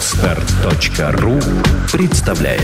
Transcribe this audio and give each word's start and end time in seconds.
Отстар.ру 0.00 1.38
представляет. 1.92 2.62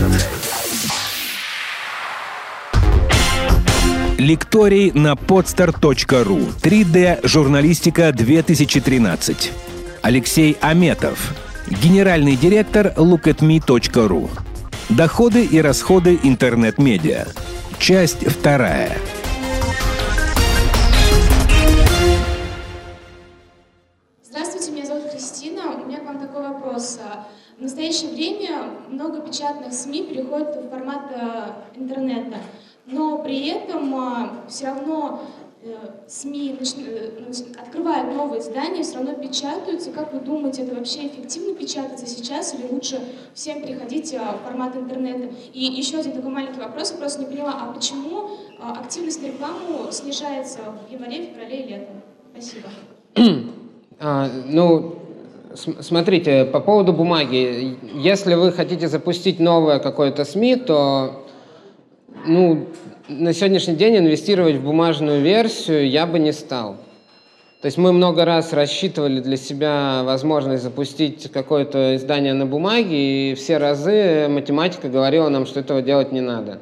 Лекторий 4.17 4.91
на 4.91 5.13
podstar.ru 5.13 6.59
3D 6.59 7.27
журналистика 7.27 8.11
2013 8.11 9.51
Алексей 10.01 10.57
Аметов. 10.61 11.35
Генеральный 11.67 12.35
директор 12.35 12.87
lookatme.ru 12.95 14.31
Доходы 14.89 15.45
и 15.45 15.61
расходы 15.61 16.19
интернет-медиа. 16.23 17.27
Часть 17.77 18.27
вторая 18.27 18.97
интернета, 31.77 32.37
но 32.85 33.19
при 33.19 33.47
этом 33.47 33.93
э, 33.95 34.29
все 34.49 34.67
равно 34.67 35.21
э, 35.63 35.75
СМИ 36.07 36.55
э, 36.59 36.63
нач- 37.27 37.57
открывают 37.61 38.15
новые 38.15 38.41
издания, 38.41 38.83
все 38.83 38.95
равно 38.95 39.13
печатаются. 39.13 39.91
Как 39.91 40.13
вы 40.13 40.19
думаете, 40.21 40.63
это 40.63 40.75
вообще 40.75 41.07
эффективно 41.07 41.53
печататься 41.55 42.05
сейчас 42.07 42.53
или 42.55 42.67
лучше 42.71 42.99
всем 43.33 43.61
переходить 43.61 44.13
э, 44.13 44.19
в 44.19 44.45
формат 44.47 44.75
интернета? 44.75 45.29
И 45.53 45.63
еще 45.65 45.97
один 45.99 46.13
такой 46.13 46.31
маленький 46.31 46.59
вопрос, 46.59 46.91
я 46.91 46.97
просто 46.97 47.19
не 47.21 47.25
поняла, 47.27 47.53
а 47.61 47.73
почему 47.73 48.27
э, 48.59 48.61
активность 48.79 49.21
на 49.21 49.27
рекламу 49.27 49.91
снижается 49.91 50.59
в 50.87 50.91
январе, 50.93 51.25
феврале 51.25 51.57
и 51.61 51.67
летом? 51.67 52.01
Спасибо. 52.33 52.69
А, 53.99 54.29
ну, 54.45 54.95
см- 55.55 55.81
смотрите, 55.81 56.45
по 56.45 56.59
поводу 56.59 56.93
бумаги. 56.93 57.75
Если 57.95 58.35
вы 58.35 58.51
хотите 58.51 58.87
запустить 58.87 59.39
новое 59.39 59.79
какое-то 59.79 60.23
СМИ, 60.23 60.55
то 60.57 61.25
ну, 62.27 62.67
на 63.07 63.33
сегодняшний 63.33 63.75
день 63.75 63.97
инвестировать 63.97 64.55
в 64.55 64.63
бумажную 64.63 65.21
версию 65.21 65.89
я 65.89 66.05
бы 66.05 66.19
не 66.19 66.33
стал. 66.33 66.77
То 67.61 67.65
есть 67.65 67.77
мы 67.77 67.91
много 67.91 68.23
раз 68.23 68.53
рассчитывали 68.53 69.19
для 69.19 69.35
себя 69.35 70.01
возможность 70.03 70.61
запустить 70.61 71.31
какое-то 71.31 71.95
издание 71.95 72.33
на 72.33 72.45
бумаге, 72.45 73.31
и 73.31 73.35
все 73.35 73.57
разы 73.57 74.27
математика 74.29 74.89
говорила 74.89 75.27
нам, 75.29 75.47
что 75.47 75.59
этого 75.59 75.81
делать 75.81 76.11
не 76.11 76.21
надо. 76.21 76.59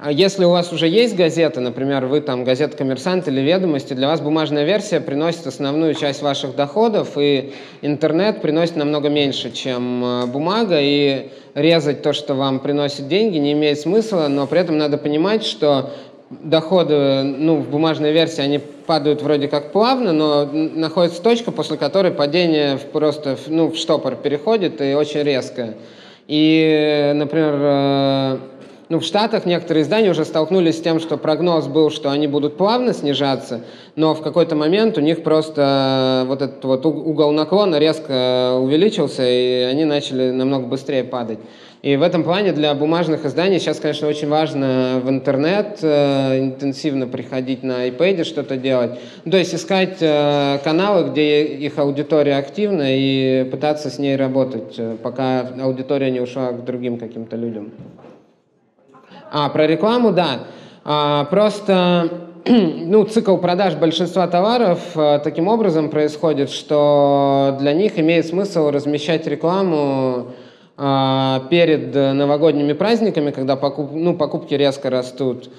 А 0.00 0.12
если 0.12 0.44
у 0.44 0.50
вас 0.50 0.72
уже 0.72 0.86
есть 0.86 1.16
газета, 1.16 1.60
например, 1.60 2.06
вы 2.06 2.20
там 2.20 2.44
газета 2.44 2.76
«Коммерсант» 2.76 3.26
или 3.26 3.40
«Ведомости», 3.40 3.94
для 3.94 4.06
вас 4.06 4.20
бумажная 4.20 4.64
версия 4.64 5.00
приносит 5.00 5.48
основную 5.48 5.94
часть 5.94 6.22
ваших 6.22 6.54
доходов, 6.54 7.18
и 7.18 7.52
интернет 7.82 8.40
приносит 8.40 8.76
намного 8.76 9.08
меньше, 9.08 9.50
чем 9.50 10.04
э, 10.04 10.26
бумага, 10.26 10.78
и 10.80 11.30
резать 11.58 12.02
то, 12.02 12.12
что 12.12 12.34
вам 12.34 12.60
приносит 12.60 13.08
деньги, 13.08 13.38
не 13.38 13.52
имеет 13.52 13.80
смысла, 13.80 14.28
но 14.28 14.46
при 14.46 14.60
этом 14.60 14.78
надо 14.78 14.98
понимать, 14.98 15.44
что 15.44 15.90
доходы 16.30 17.22
ну, 17.22 17.56
в 17.56 17.70
бумажной 17.70 18.12
версии, 18.12 18.42
они 18.42 18.58
падают 18.58 19.22
вроде 19.22 19.48
как 19.48 19.72
плавно, 19.72 20.12
но 20.12 20.44
находится 20.44 21.22
точка, 21.22 21.52
после 21.52 21.76
которой 21.76 22.12
падение 22.12 22.76
в 22.76 22.84
просто 22.86 23.38
ну, 23.46 23.70
в 23.70 23.76
штопор 23.76 24.16
переходит 24.16 24.80
и 24.80 24.94
очень 24.94 25.22
резкое. 25.22 25.76
И, 26.26 27.12
например, 27.14 27.54
э, 27.56 28.38
ну, 28.88 29.00
в 29.00 29.04
Штатах 29.04 29.44
некоторые 29.44 29.82
издания 29.82 30.10
уже 30.10 30.24
столкнулись 30.24 30.78
с 30.78 30.80
тем, 30.80 30.98
что 30.98 31.16
прогноз 31.16 31.66
был, 31.66 31.90
что 31.90 32.10
они 32.10 32.26
будут 32.26 32.56
плавно 32.56 32.94
снижаться, 32.94 33.60
но 33.96 34.14
в 34.14 34.22
какой-то 34.22 34.56
момент 34.56 34.96
у 34.96 35.00
них 35.00 35.22
просто 35.22 36.24
вот 36.26 36.40
этот 36.40 36.64
вот 36.64 36.86
угол 36.86 37.32
наклона 37.32 37.76
резко 37.78 38.54
увеличился, 38.58 39.24
и 39.26 39.62
они 39.62 39.84
начали 39.84 40.30
намного 40.30 40.66
быстрее 40.66 41.04
падать. 41.04 41.38
И 41.82 41.96
в 41.96 42.02
этом 42.02 42.24
плане 42.24 42.52
для 42.52 42.74
бумажных 42.74 43.24
изданий 43.24 43.60
сейчас, 43.60 43.78
конечно, 43.78 44.08
очень 44.08 44.28
важно 44.28 45.00
в 45.04 45.08
интернет 45.08 45.78
э, 45.82 46.40
интенсивно 46.40 47.06
приходить 47.06 47.62
на 47.62 47.86
iPad, 47.86 48.24
что-то 48.24 48.56
делать. 48.56 48.98
Ну, 49.24 49.30
то 49.30 49.36
есть 49.36 49.54
искать 49.54 49.98
э, 50.00 50.58
каналы, 50.64 51.10
где 51.10 51.44
их 51.44 51.78
аудитория 51.78 52.36
активна, 52.36 52.84
и 52.88 53.48
пытаться 53.48 53.90
с 53.90 53.98
ней 54.00 54.16
работать, 54.16 54.74
э, 54.76 54.96
пока 55.00 55.46
аудитория 55.62 56.10
не 56.10 56.20
ушла 56.20 56.50
к 56.50 56.64
другим 56.64 56.98
каким-то 56.98 57.36
людям. 57.36 57.70
А, 59.30 59.48
про 59.48 59.66
рекламу, 59.66 60.12
да. 60.12 60.40
А, 60.84 61.24
просто 61.24 62.08
ну, 62.46 63.04
цикл 63.04 63.36
продаж 63.36 63.74
большинства 63.74 64.26
товаров 64.26 64.80
а, 64.94 65.18
таким 65.18 65.48
образом 65.48 65.90
происходит, 65.90 66.50
что 66.50 67.56
для 67.60 67.72
них 67.74 67.98
имеет 67.98 68.26
смысл 68.26 68.70
размещать 68.70 69.26
рекламу 69.26 70.28
а, 70.76 71.46
перед 71.50 71.94
э, 71.94 72.12
новогодними 72.12 72.72
праздниками, 72.72 73.32
когда 73.32 73.56
покуп- 73.56 73.92
ну, 73.92 74.14
покупки 74.14 74.54
резко 74.54 74.90
растут. 74.90 75.50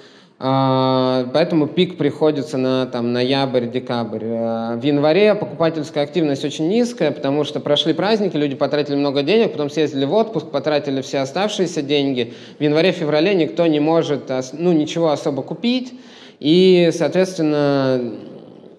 А, 0.42 1.28
Поэтому 1.34 1.66
пик 1.66 1.98
приходится 1.98 2.56
на 2.56 2.86
там, 2.86 3.12
ноябрь, 3.12 3.66
декабрь. 3.66 4.24
А, 4.24 4.76
В 4.76 4.82
январе 4.82 5.34
покупательская 5.34 6.02
активность 6.02 6.42
очень 6.46 6.66
низкая, 6.68 7.10
потому 7.10 7.44
что 7.44 7.60
прошли 7.60 7.92
праздники, 7.92 8.38
люди 8.38 8.54
потратили 8.54 8.96
много 8.96 9.22
денег, 9.22 9.52
потом 9.52 9.68
съездили 9.68 10.06
в 10.06 10.14
отпуск, 10.14 10.46
потратили 10.46 11.02
все 11.02 11.18
оставшиеся 11.18 11.82
деньги. 11.82 12.32
В 12.58 12.62
январе-феврале 12.62 13.34
никто 13.34 13.66
не 13.66 13.80
может 13.80 14.32
ну, 14.54 14.72
ничего 14.72 15.10
особо 15.10 15.42
купить, 15.42 15.92
и, 16.38 16.88
соответственно, 16.94 18.00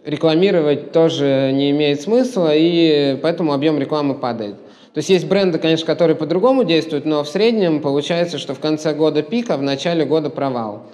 рекламировать 0.04 0.92
тоже 0.92 1.52
не 1.54 1.70
имеет 1.70 2.02
смысла, 2.02 2.56
и 2.56 3.20
поэтому 3.22 3.54
объем 3.54 3.78
рекламы 3.78 4.16
падает. 4.16 4.56
То 4.94 4.98
есть 4.98 5.10
есть 5.10 5.28
бренды, 5.28 5.60
конечно, 5.60 5.86
которые 5.86 6.18
по-другому 6.18 6.64
действуют, 6.64 7.06
но 7.06 7.24
в 7.24 7.30
среднем 7.30 7.82
получается, 7.82 8.40
что 8.40 8.56
в 8.56 8.60
конце 8.60 8.96
года 8.96 9.22
пик, 9.22 9.52
а 9.52 9.58
в 9.58 9.62
начале 9.62 10.06
года 10.06 10.32
провал. 10.32 10.88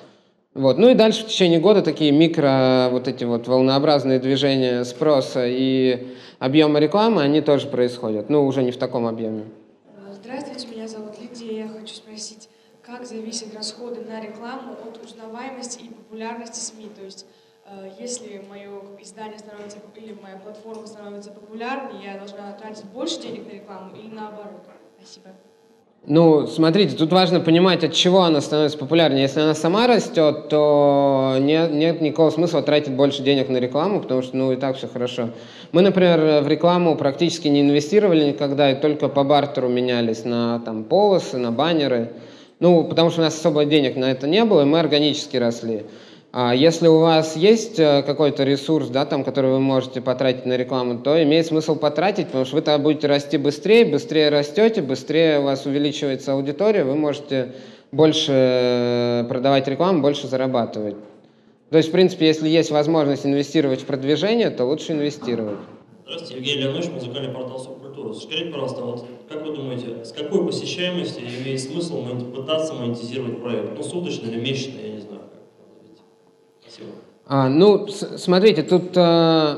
Вот. 0.58 0.80
Ну 0.80 0.90
и 0.90 0.96
дальше 0.96 1.24
в 1.24 1.28
течение 1.28 1.60
года 1.60 1.84
такие 1.84 2.12
микро, 2.12 2.90
вот 2.92 3.08
эти 3.08 3.24
вот 3.24 3.48
волнообразные 3.48 4.18
движения 4.18 4.84
спроса 4.86 5.46
и 5.46 6.16
объема 6.40 6.80
рекламы, 6.80 7.22
они 7.22 7.42
тоже 7.42 7.68
происходят, 7.68 8.32
ну 8.32 8.44
уже 8.44 8.64
не 8.64 8.72
в 8.72 8.78
таком 8.78 9.06
объеме. 9.06 9.44
Здравствуйте, 10.12 10.68
меня 10.76 10.88
зовут 10.88 11.14
Лидия. 11.22 11.60
Я 11.60 11.68
хочу 11.68 11.94
спросить, 11.94 12.50
как 12.82 13.06
зависят 13.06 13.54
расходы 13.54 14.02
на 14.02 14.20
рекламу 14.20 14.74
от 14.74 15.00
узнаваемости 15.06 15.84
и 15.84 15.90
популярности 15.90 16.60
СМИ? 16.60 16.90
То 16.98 17.06
есть, 17.06 17.28
э, 17.68 17.92
если 18.00 18.42
мое 18.50 18.82
издание 19.00 19.38
становится 19.38 19.78
или 19.96 20.18
моя 20.20 20.38
платформа 20.38 20.88
становится 20.88 21.30
популярнее, 21.30 22.14
я 22.14 22.18
должна 22.18 22.52
тратить 22.54 22.86
больше 22.86 23.22
денег 23.22 23.46
на 23.46 23.52
рекламу 23.52 23.96
или 23.96 24.12
наоборот? 24.12 24.64
Спасибо. 24.98 25.36
Ну, 26.06 26.48
смотрите, 26.48 26.96
тут 26.96 27.12
важно 27.12 27.42
понимать, 27.42 27.84
от 27.84 27.94
чего 27.94 28.22
она 28.22 28.40
становится 28.40 28.78
популярнее. 28.78 29.24
Если 29.24 29.42
она 29.42 29.54
сама 29.54 29.88
растет, 29.88 30.48
то 30.48 31.36
нет, 31.40 31.74
нет 31.74 32.00
никакого 32.00 32.30
смысла 32.30 32.62
тратить 32.62 32.94
больше 32.94 33.24
денег 33.24 33.50
на 33.50 33.58
рекламу, 33.58 34.00
потому 34.00 34.22
что, 34.22 34.38
ну, 34.38 34.54
и 34.54 34.56
так 34.56 34.78
все 34.78 34.88
хорошо. 34.88 35.32
Мы, 35.74 35.82
например, 35.82 36.44
в 36.44 36.48
рекламу 36.48 36.96
практически 36.96 37.50
не 37.50 37.62
инвестировали 37.62 38.30
никогда, 38.30 38.72
и 38.72 38.76
только 38.76 39.10
по 39.10 39.26
бартеру 39.26 39.68
менялись 39.68 40.24
на 40.24 40.60
там 40.60 40.86
полосы, 40.86 41.38
на 41.38 41.52
баннеры. 41.52 42.14
Ну, 42.60 42.86
потому 42.86 43.10
что 43.10 43.22
у 43.22 43.24
нас 43.24 43.38
особо 43.38 43.66
денег 43.66 43.98
на 43.98 44.06
это 44.06 44.28
не 44.28 44.46
было, 44.46 44.62
и 44.62 44.66
мы 44.66 44.80
органически 44.80 45.36
росли. 45.38 45.84
А 46.40 46.54
если 46.54 46.88
у 46.88 47.00
вас 47.00 47.36
есть 47.36 47.80
э, 47.80 48.04
какой-то 48.04 48.44
ресурс, 48.44 48.90
да, 48.90 49.06
там, 49.06 49.24
который 49.24 49.50
вы 49.50 49.60
можете 49.60 50.02
потратить 50.02 50.46
на 50.46 50.56
рекламу, 50.56 51.00
то 51.00 51.24
имеет 51.24 51.48
смысл 51.48 51.76
потратить, 51.76 52.28
потому 52.28 52.46
что 52.46 52.58
вы 52.58 52.62
тогда 52.62 52.78
будете 52.78 53.08
расти 53.08 53.40
быстрее, 53.40 53.86
быстрее 53.86 54.30
растете, 54.30 54.84
быстрее 54.84 55.40
у 55.40 55.46
вас 55.46 55.66
увеличивается 55.66 56.34
аудитория, 56.34 56.84
вы 56.84 56.94
можете 56.94 57.56
больше 57.92 58.34
э, 58.34 59.26
продавать 59.28 59.68
рекламу, 59.68 60.04
больше 60.04 60.28
зарабатывать. 60.28 60.96
То 61.72 61.78
есть, 61.78 61.90
в 61.90 61.92
принципе, 61.92 62.28
если 62.28 62.48
есть 62.48 62.70
возможность 62.70 63.26
инвестировать 63.26 63.82
в 63.82 63.86
продвижение, 63.86 64.52
то 64.52 64.64
лучше 64.66 64.92
инвестировать. 64.92 65.58
Здравствуйте, 66.06 66.36
Евгений 66.36 66.62
Леонидович, 66.62 66.92
музыкальный 66.92 67.34
портал 67.34 67.58
Субкультура. 67.60 68.14
Скажите, 68.14 68.52
пожалуйста, 68.52 68.82
вот 68.84 69.06
как 69.28 69.44
вы 69.44 69.56
думаете, 69.56 70.06
с 70.06 70.12
какой 70.12 70.46
посещаемостью 70.46 71.24
имеет 71.24 71.60
смысл 71.60 72.06
пытаться 72.32 72.76
монетизировать 72.76 73.42
проект? 73.42 73.76
Ну, 73.76 73.82
суточно 73.82 74.28
или 74.30 74.40
месячно, 74.40 74.80
я 74.80 74.92
не 74.94 75.00
знаю, 75.00 75.22
как 75.32 75.42
это 75.42 75.68
назовите. 75.68 76.02
Спасибо. 76.62 76.92
А, 77.30 77.50
ну, 77.50 77.88
смотрите, 77.88 78.64
тут 78.64 78.92
э, 78.96 79.58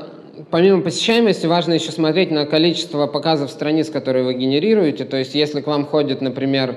помимо 0.50 0.82
посещаемости 0.82 1.46
важно 1.46 1.74
еще 1.74 1.92
смотреть 1.92 2.32
на 2.32 2.44
количество 2.44 3.06
показов 3.06 3.50
страниц, 3.50 3.90
которые 3.90 4.24
вы 4.24 4.34
генерируете. 4.34 5.04
То 5.04 5.16
есть, 5.16 5.36
если 5.36 5.60
к 5.60 5.68
вам 5.68 5.86
ходит, 5.86 6.20
например, 6.20 6.76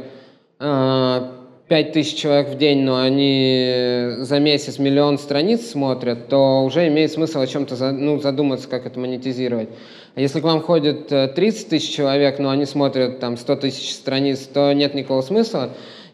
э, 0.60 1.22
5000 1.68 2.16
человек 2.16 2.50
в 2.50 2.58
день, 2.60 2.84
но 2.84 2.98
они 2.98 4.18
за 4.20 4.40
месяц 4.40 4.78
миллион 4.78 5.18
страниц 5.18 5.72
смотрят, 5.72 6.28
то 6.28 6.64
уже 6.64 6.88
имеет 6.90 7.12
смысл 7.12 7.40
о 7.40 7.48
чем-то 7.48 7.92
ну, 7.92 8.20
задуматься, 8.20 8.68
как 8.68 8.86
это 8.86 9.00
монетизировать. 9.00 9.70
А 10.14 10.22
если 10.22 10.42
к 10.42 10.44
вам 10.44 10.62
ходит 10.62 11.12
э, 11.12 11.28
30 11.30 11.70
тысяч 11.70 11.90
человек, 11.90 12.38
но 12.38 12.52
они 12.52 12.66
смотрят 12.66 13.20
там 13.20 13.38
100 13.38 13.56
тысяч 13.56 13.94
страниц, 13.94 14.42
то 14.42 14.72
нет 14.74 14.94
никакого 14.94 15.24
смысла. 15.24 15.72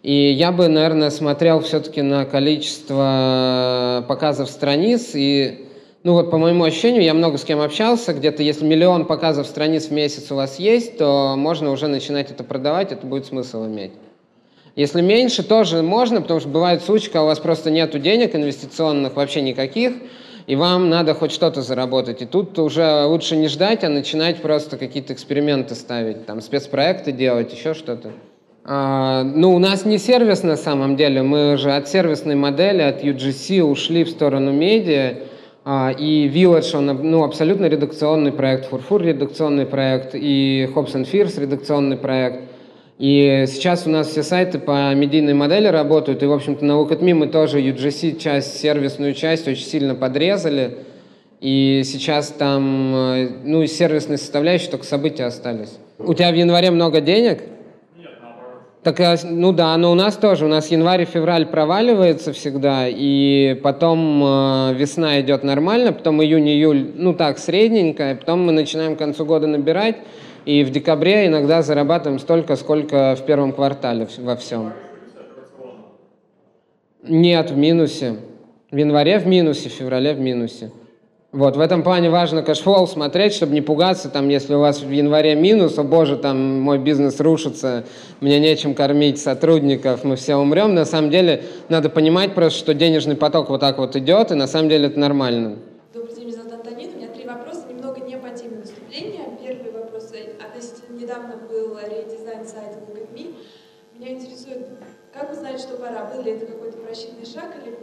И 0.10 0.32
я 0.32 0.52
бы, 0.52 0.68
наверное, 0.70 1.12
смотрел 1.12 1.60
все-таки 1.60 2.02
на 2.02 2.26
количество 2.26 4.04
показов 4.08 4.50
страниц 4.50 5.12
и 5.14 5.68
ну 6.02 6.14
вот 6.14 6.32
по 6.32 6.40
моему 6.40 6.64
ощущению, 6.64 7.04
я 7.04 7.14
много 7.14 7.38
с 7.38 7.44
кем 7.44 7.62
общался, 7.62 8.16
где-то 8.16 8.42
если 8.42 8.66
миллион 8.66 9.06
показов 9.06 9.46
страниц 9.46 9.90
в 9.90 9.92
месяц 9.92 10.32
у 10.32 10.36
вас 10.36 10.58
есть, 10.58 10.98
то 10.98 11.36
можно 11.38 11.70
уже 11.70 11.86
начинать 11.86 12.32
это 12.32 12.44
продавать, 12.44 12.92
это 12.92 13.06
будет 13.06 13.28
смысл 13.28 13.68
иметь. 13.68 13.92
Если 14.76 15.02
меньше, 15.02 15.44
тоже 15.44 15.84
можно, 15.84 16.24
потому 16.24 16.40
что 16.40 16.50
бывают 16.50 16.82
случаи, 16.82 17.10
когда 17.10 17.26
у 17.26 17.28
вас 17.28 17.40
просто 17.40 17.70
нет 17.70 17.92
денег 18.02 18.36
инвестиционных 18.36 19.16
вообще 19.16 19.42
никаких, 19.42 19.94
и 20.48 20.56
вам 20.56 20.90
надо 20.90 21.14
хоть 21.14 21.32
что-то 21.32 21.62
заработать. 21.62 22.24
И 22.24 22.26
тут 22.26 22.58
уже 22.58 23.06
лучше 23.06 23.36
не 23.36 23.48
ждать, 23.48 23.84
а 23.84 23.90
начинать 23.90 24.42
просто 24.42 24.78
какие-то 24.78 25.14
эксперименты 25.14 25.76
ставить, 25.76 26.26
там 26.26 26.42
спецпроекты 26.42 27.12
делать, 27.12 27.54
еще 27.54 27.76
что-то. 27.76 28.12
А, 28.72 29.24
ну, 29.24 29.56
у 29.56 29.58
нас 29.58 29.84
не 29.84 29.98
сервис 29.98 30.44
на 30.44 30.56
самом 30.56 30.96
деле, 30.96 31.24
мы 31.24 31.58
же 31.58 31.72
от 31.72 31.90
сервисной 31.90 32.36
модели, 32.36 32.84
от 32.84 33.04
UGC 33.04 33.64
ушли 33.64 34.04
в 34.04 34.10
сторону 34.10 34.52
медиа, 34.52 35.22
а, 35.66 35.90
и 35.90 36.30
Village, 36.30 36.78
он 36.78 36.86
ну, 37.10 37.24
абсолютно 37.24 37.66
редакционный 37.66 38.32
проект, 38.32 38.70
Фурфур 38.70 39.02
редакционный 39.02 39.66
проект, 39.66 40.14
и 40.14 40.70
Hobbs 40.76 40.94
and 40.94 41.12
Fears 41.12 41.42
редакционный 41.42 41.98
проект. 41.98 42.42
И 43.00 43.46
сейчас 43.48 43.88
у 43.88 43.90
нас 43.90 44.10
все 44.10 44.22
сайты 44.22 44.60
по 44.60 44.94
медийной 44.94 45.34
модели 45.34 45.68
работают, 45.68 46.22
и, 46.22 46.28
в 46.28 46.32
общем-то, 46.32 46.64
на 46.64 46.74
Look 46.74 46.92
at 46.92 47.00
Me 47.00 47.16
мы 47.16 47.26
тоже 47.26 47.60
UGC 47.62 48.20
часть, 48.20 48.60
сервисную 48.60 49.16
часть 49.16 49.48
очень 49.48 49.66
сильно 49.66 49.96
подрезали, 49.96 50.78
и 51.42 51.82
сейчас 51.84 52.28
там, 52.28 52.94
э, 52.96 53.30
ну, 53.46 53.64
из 53.64 53.76
сервисной 53.76 54.20
составляющей 54.20 54.70
только 54.70 54.86
события 54.86 55.24
остались. 55.24 55.80
У 55.98 56.14
тебя 56.14 56.30
в 56.30 56.36
январе 56.36 56.70
много 56.70 57.02
денег? 57.02 57.42
Так, 58.82 59.00
э, 59.02 59.18
ну 59.26 59.52
да, 59.52 59.76
но 59.78 59.92
у 59.92 59.96
нас 59.96 60.16
тоже. 60.16 60.46
У 60.46 60.48
нас 60.48 60.70
январь 60.72 61.02
и 61.02 61.06
февраль 61.06 61.46
проваливается 61.46 62.32
всегда, 62.32 62.86
и 62.88 63.60
потом 63.62 64.24
э, 64.24 64.74
весна 64.76 65.20
идет 65.20 65.44
нормально, 65.44 65.92
потом 65.92 66.22
июнь-июль, 66.24 66.94
ну 66.96 67.14
так, 67.14 67.40
средненько, 67.40 68.12
и 68.12 68.16
потом 68.16 68.46
мы 68.46 68.54
начинаем 68.54 68.96
к 68.96 69.00
концу 69.00 69.26
года 69.26 69.48
набирать, 69.48 69.98
и 70.46 70.64
в 70.64 70.72
декабре 70.72 71.28
иногда 71.28 71.62
зарабатываем 71.62 72.20
столько, 72.20 72.56
сколько 72.56 73.16
в 73.18 73.26
первом 73.26 73.52
квартале 73.52 74.08
во 74.20 74.38
всем. 74.38 74.72
Нет, 77.04 77.52
в 77.52 77.58
минусе. 77.58 78.16
В 78.72 78.78
январе 78.78 79.20
в 79.20 79.28
минусе, 79.28 79.70
в 79.70 79.74
феврале 79.74 80.14
в 80.14 80.20
минусе. 80.20 80.72
Вот, 81.32 81.56
в 81.56 81.60
этом 81.60 81.84
плане 81.84 82.10
важно 82.10 82.42
cash 82.42 82.65
flow 82.65 82.88
смотреть, 82.88 83.36
чтобы 83.36 83.54
не 83.54 83.62
пугаться, 83.62 84.10
там, 84.10 84.30
если 84.30 84.56
у 84.56 84.60
вас 84.60 84.82
в 84.82 84.90
январе 84.90 85.36
минус, 85.36 85.78
о 85.78 85.84
боже, 85.84 86.18
там, 86.18 86.60
мой 86.60 86.80
бизнес 86.80 87.20
рушится, 87.20 87.84
мне 88.20 88.40
нечем 88.40 88.74
кормить 88.74 89.22
сотрудников, 89.22 90.04
мы 90.04 90.16
все 90.16 90.38
умрем. 90.38 90.74
На 90.74 90.86
самом 90.86 91.12
деле, 91.12 91.44
надо 91.70 91.92
понимать 91.92 92.34
просто, 92.34 92.58
что 92.58 92.74
денежный 92.74 93.16
поток 93.16 93.50
вот 93.50 93.62
так 93.62 93.78
вот 93.78 93.96
идет, 93.96 94.32
и 94.32 94.34
на 94.34 94.48
самом 94.48 94.70
деле 94.70 94.88
это 94.88 95.00
нормально. 95.00 95.60
Добрый 95.94 96.16
день, 96.16 96.26
меня 96.26 96.38
зовут 96.38 96.54
Антонина. 96.54 96.94
У 96.94 96.98
меня 96.98 97.08
три 97.10 97.28
вопроса, 97.28 97.62
немного 97.70 98.00
не 98.00 98.18
по 98.18 98.30
теме 98.30 98.58
выступления. 98.62 99.26
Первый 99.46 99.72
вопрос. 99.72 100.12
Относительно 100.44 101.00
недавно 101.00 101.36
был 101.48 101.78
редизайн 101.78 102.44
сайта 102.44 102.80
Google.me. 102.88 103.36
Меня 104.00 104.14
интересует, 104.14 104.66
как 105.14 105.30
вы 105.30 105.36
знаете, 105.36 105.62
что 105.62 105.78
пора? 105.78 106.10
Был 106.12 106.24
ли 106.24 106.32
это 106.32 106.48
какой-то 106.48 106.80
просчитанный 106.80 107.28
шаг 107.28 107.54
или, 107.64 107.78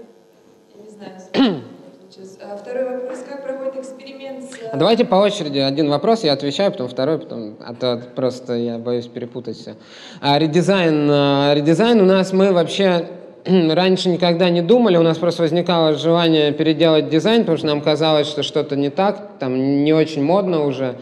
я 0.74 0.82
не 0.82 0.90
знаю, 0.90 1.62
Сейчас. 2.16 2.38
А 2.40 2.56
второй 2.56 2.84
вопрос. 2.84 3.18
Как 3.28 3.42
проходит 3.42 3.76
эксперимент 3.76 4.44
с... 4.44 4.54
Э, 4.72 4.76
давайте 4.76 5.04
по 5.04 5.16
очереди. 5.16 5.58
Один 5.58 5.90
вопрос 5.90 6.24
я 6.24 6.32
отвечаю, 6.32 6.70
потом 6.72 6.88
второй, 6.88 7.18
потом... 7.18 7.56
А 7.60 7.74
то 7.74 8.00
просто 8.14 8.54
я 8.54 8.78
боюсь 8.78 9.06
перепутать 9.06 9.58
все. 9.58 9.74
А 10.22 10.38
редизайн. 10.38 11.08
А, 11.10 11.52
редизайн 11.54 12.00
у 12.00 12.06
нас 12.06 12.32
мы 12.32 12.52
вообще 12.52 13.06
раньше 13.44 14.08
никогда 14.08 14.48
не 14.48 14.62
думали, 14.62 14.96
у 14.96 15.02
нас 15.02 15.18
просто 15.18 15.42
возникало 15.42 15.92
желание 15.92 16.52
переделать 16.52 17.10
дизайн, 17.10 17.42
потому 17.42 17.58
что 17.58 17.66
нам 17.66 17.80
казалось, 17.82 18.28
что 18.28 18.42
что-то 18.42 18.76
не 18.76 18.88
так, 18.88 19.32
там 19.38 19.84
не 19.84 19.92
очень 19.92 20.24
модно 20.24 20.64
уже, 20.64 20.96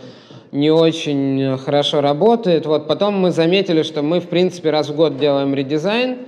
не 0.51 0.73
очень 0.73 1.59
хорошо 1.59 2.01
работает. 2.01 2.67
Вот 2.67 2.89
потом 2.89 3.21
мы 3.21 3.31
заметили, 3.31 3.85
что 3.85 4.03
мы, 4.03 4.19
в 4.19 4.29
принципе, 4.29 4.71
раз 4.71 4.89
в 4.89 4.97
год 4.97 5.19
делаем 5.19 5.55
редизайн, 5.55 6.19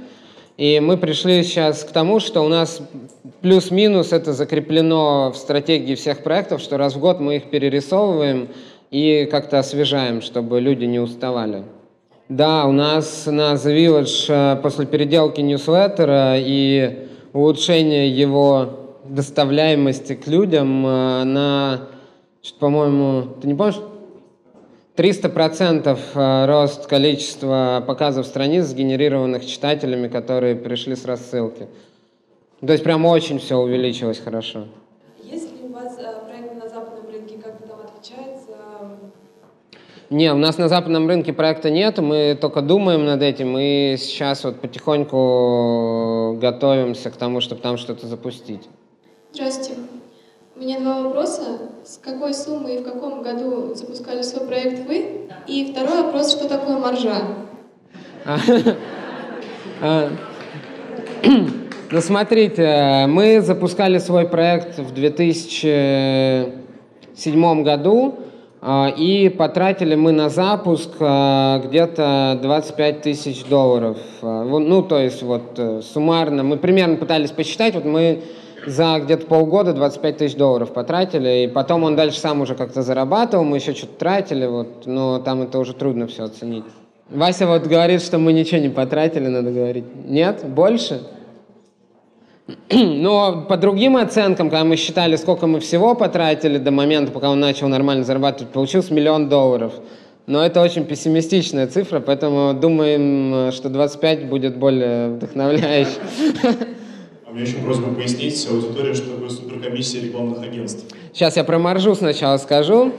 и 0.56 0.80
мы 0.80 0.96
пришли 0.96 1.42
сейчас 1.42 1.84
к 1.84 1.90
тому, 1.90 2.18
что 2.18 2.40
у 2.42 2.48
нас 2.48 2.80
плюс-минус 3.42 4.12
это 4.12 4.32
закреплено 4.32 5.30
в 5.30 5.36
стратегии 5.36 5.94
всех 5.94 6.22
проектов, 6.22 6.62
что 6.62 6.78
раз 6.78 6.94
в 6.94 6.98
год 6.98 7.20
мы 7.20 7.36
их 7.36 7.50
перерисовываем 7.50 8.48
и 8.90 9.28
как-то 9.30 9.58
освежаем, 9.58 10.22
чтобы 10.22 10.60
люди 10.60 10.84
не 10.84 10.98
уставали. 10.98 11.64
Да, 12.28 12.66
у 12.66 12.72
нас 12.72 13.26
на 13.26 13.52
The 13.54 13.76
Village 13.76 14.24
э, 14.28 14.56
после 14.62 14.86
переделки 14.86 15.40
ньюслеттера 15.40 16.36
и 16.38 17.06
улучшения 17.32 18.08
его 18.08 18.96
доставляемости 19.04 20.14
к 20.14 20.26
людям 20.26 20.84
э, 20.86 21.24
на, 21.24 21.80
по-моему, 22.58 23.34
ты 23.40 23.46
не 23.46 23.54
помнишь, 23.54 23.76
300% 24.96 25.98
э, 26.14 26.46
рост 26.46 26.86
количества 26.86 27.84
показов 27.86 28.26
страниц, 28.26 28.64
сгенерированных 28.64 29.44
читателями, 29.44 30.08
которые 30.08 30.56
пришли 30.56 30.96
с 30.96 31.04
рассылки. 31.04 31.68
То 32.60 32.72
есть 32.72 32.82
прям 32.82 33.04
очень 33.04 33.38
все 33.38 33.58
увеличилось 33.58 34.18
хорошо. 34.18 34.64
Есть 35.22 35.52
ли 35.52 35.68
у 35.68 35.72
вас 35.72 35.98
э, 35.98 36.26
проект 36.26 36.54
на 36.54 36.68
западном 36.68 37.10
рынке, 37.12 37.36
как 37.36 37.58
там 37.58 37.78
отличается? 37.80 38.52
Не, 40.08 40.32
у 40.32 40.38
нас 40.38 40.56
на 40.56 40.68
западном 40.68 41.06
рынке 41.08 41.34
проекта 41.34 41.68
нет, 41.68 41.98
мы 41.98 42.38
только 42.40 42.62
думаем 42.62 43.04
над 43.04 43.22
этим 43.22 43.58
и 43.58 43.96
сейчас 43.98 44.44
вот 44.44 44.60
потихоньку 44.60 46.38
готовимся 46.40 47.10
к 47.10 47.16
тому, 47.16 47.40
чтобы 47.40 47.60
там 47.60 47.76
что-то 47.76 48.06
запустить. 48.06 48.62
Здравствуйте. 49.32 49.85
У 50.58 50.60
меня 50.60 50.80
два 50.80 51.02
вопроса. 51.02 51.58
С 51.84 52.00
какой 52.02 52.32
суммой 52.32 52.76
и 52.76 52.78
в 52.78 52.82
каком 52.82 53.22
году 53.22 53.74
запускали 53.74 54.22
свой 54.22 54.46
проект 54.46 54.88
вы? 54.88 55.28
И 55.46 55.70
второй 55.70 56.04
вопрос, 56.04 56.32
что 56.32 56.48
такое 56.48 56.78
маржа? 56.78 57.16
А, 59.82 60.08
ну, 61.90 62.00
смотрите, 62.00 63.04
мы 63.06 63.42
запускали 63.42 63.98
свой 63.98 64.26
проект 64.26 64.78
в 64.78 64.94
2007 64.94 67.62
году, 67.62 68.14
а, 68.62 68.90
и 68.96 69.28
потратили 69.28 69.94
мы 69.94 70.12
на 70.12 70.30
запуск 70.30 70.92
а, 71.00 71.60
где-то 71.66 72.38
25 72.40 73.02
тысяч 73.02 73.44
долларов. 73.44 73.98
Ну, 74.22 74.82
то 74.82 74.98
есть 74.98 75.22
вот 75.22 75.58
э, 75.58 75.82
суммарно, 75.82 76.42
мы 76.42 76.56
примерно 76.56 76.96
пытались 76.96 77.32
посчитать, 77.32 77.74
вот 77.74 77.84
мы 77.84 78.22
за 78.66 78.98
где-то 78.98 79.26
полгода 79.26 79.72
25 79.72 80.16
тысяч 80.16 80.36
долларов 80.36 80.72
потратили, 80.72 81.44
и 81.44 81.48
потом 81.48 81.84
он 81.84 81.96
дальше 81.96 82.18
сам 82.18 82.40
уже 82.40 82.54
как-то 82.54 82.82
зарабатывал, 82.82 83.44
мы 83.44 83.58
еще 83.58 83.74
что-то 83.74 83.94
тратили, 83.94 84.46
вот, 84.46 84.86
но 84.86 85.18
там 85.20 85.42
это 85.42 85.58
уже 85.58 85.72
трудно 85.72 86.06
все 86.06 86.24
оценить. 86.24 86.64
Вася 87.08 87.46
вот 87.46 87.66
говорит, 87.66 88.02
что 88.02 88.18
мы 88.18 88.32
ничего 88.32 88.60
не 88.60 88.68
потратили, 88.68 89.28
надо 89.28 89.52
говорить. 89.52 89.84
Нет? 90.04 90.44
Больше? 90.44 91.02
Но 92.70 93.44
по 93.48 93.56
другим 93.56 93.96
оценкам, 93.96 94.50
когда 94.50 94.64
мы 94.64 94.76
считали, 94.76 95.16
сколько 95.16 95.46
мы 95.46 95.60
всего 95.60 95.94
потратили 95.94 96.58
до 96.58 96.72
момента, 96.72 97.12
пока 97.12 97.30
он 97.30 97.40
начал 97.40 97.68
нормально 97.68 98.04
зарабатывать, 98.04 98.52
получился 98.52 98.92
миллион 98.92 99.28
долларов. 99.28 99.72
Но 100.26 100.44
это 100.44 100.60
очень 100.60 100.84
пессимистичная 100.84 101.68
цифра, 101.68 102.00
поэтому 102.00 102.52
думаем, 102.54 103.52
что 103.52 103.68
25 103.68 104.28
будет 104.28 104.56
более 104.56 105.10
вдохновляюще. 105.10 106.00
меня 107.36 107.44
еще 107.44 107.58
просьба 107.58 107.92
пояснить 107.94 108.48
аудитории, 108.50 108.94
что 108.94 109.10
такое 109.10 109.28
суперкомиссия 109.28 110.00
рекламных 110.00 110.42
агентств. 110.42 110.86
Сейчас 111.12 111.36
я 111.36 111.44
про 111.44 111.58
маржу 111.58 111.94
сначала 111.94 112.38
скажу. 112.38 112.92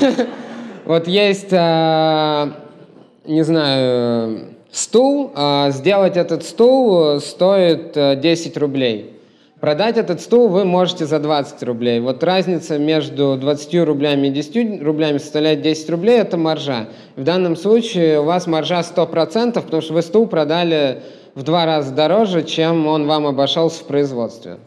Вот 0.84 1.06
есть, 1.06 1.52
а, 1.52 2.54
не 3.24 3.44
знаю, 3.44 4.48
стул. 4.72 5.30
А, 5.32 5.70
сделать 5.70 6.16
этот 6.16 6.42
стул 6.42 7.20
стоит 7.20 7.92
10 7.92 8.56
рублей. 8.56 9.12
Продать 9.60 9.96
этот 9.96 10.20
стул 10.20 10.48
вы 10.48 10.64
можете 10.64 11.06
за 11.06 11.20
20 11.20 11.62
рублей. 11.62 12.00
Вот 12.00 12.24
разница 12.24 12.78
между 12.78 13.38
20 13.40 13.84
рублями 13.84 14.26
и 14.26 14.30
10 14.30 14.82
рублями 14.82 15.18
составляет 15.18 15.62
10 15.62 15.88
рублей, 15.90 16.18
это 16.18 16.36
маржа. 16.36 16.88
В 17.14 17.22
данном 17.22 17.54
случае 17.54 18.18
у 18.18 18.24
вас 18.24 18.48
маржа 18.48 18.80
100%, 18.80 19.52
потому 19.62 19.82
что 19.82 19.94
вы 19.94 20.02
стул 20.02 20.26
продали 20.26 21.02
в 21.34 21.42
два 21.42 21.66
раза 21.66 21.92
дороже, 21.92 22.42
чем 22.42 22.86
он 22.86 23.06
вам 23.06 23.26
обошелся 23.26 23.82
в 23.82 23.86
производстве. 23.86 24.58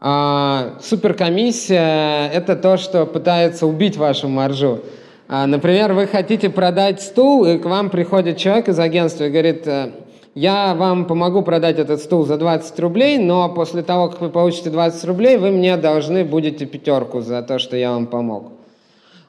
А, 0.00 0.74
суперкомиссия– 0.80 2.28
это 2.32 2.56
то, 2.56 2.76
что 2.76 3.06
пытается 3.06 3.66
убить 3.66 3.96
вашу 3.96 4.28
маржу. 4.28 4.80
А, 5.28 5.46
например, 5.46 5.92
вы 5.92 6.06
хотите 6.06 6.50
продать 6.50 7.00
стул, 7.00 7.44
и 7.46 7.58
к 7.58 7.64
вам 7.64 7.88
приходит 7.88 8.36
человек 8.36 8.68
из 8.68 8.78
агентства 8.78 9.24
и 9.24 9.30
говорит, 9.30 9.66
«Э, 9.66 9.92
я 10.34 10.74
вам 10.74 11.04
помогу 11.04 11.42
продать 11.42 11.78
этот 11.78 12.00
стул 12.00 12.26
за 12.26 12.36
20 12.36 12.78
рублей, 12.80 13.18
но 13.18 13.48
после 13.48 13.82
того, 13.82 14.08
как 14.08 14.20
вы 14.20 14.30
получите 14.30 14.70
20 14.70 15.04
рублей, 15.04 15.36
вы 15.36 15.50
мне 15.50 15.76
должны 15.76 16.24
будете 16.24 16.66
пятерку 16.66 17.20
за 17.20 17.42
то, 17.42 17.58
что 17.58 17.76
я 17.76 17.92
вам 17.92 18.06
помог. 18.06 18.52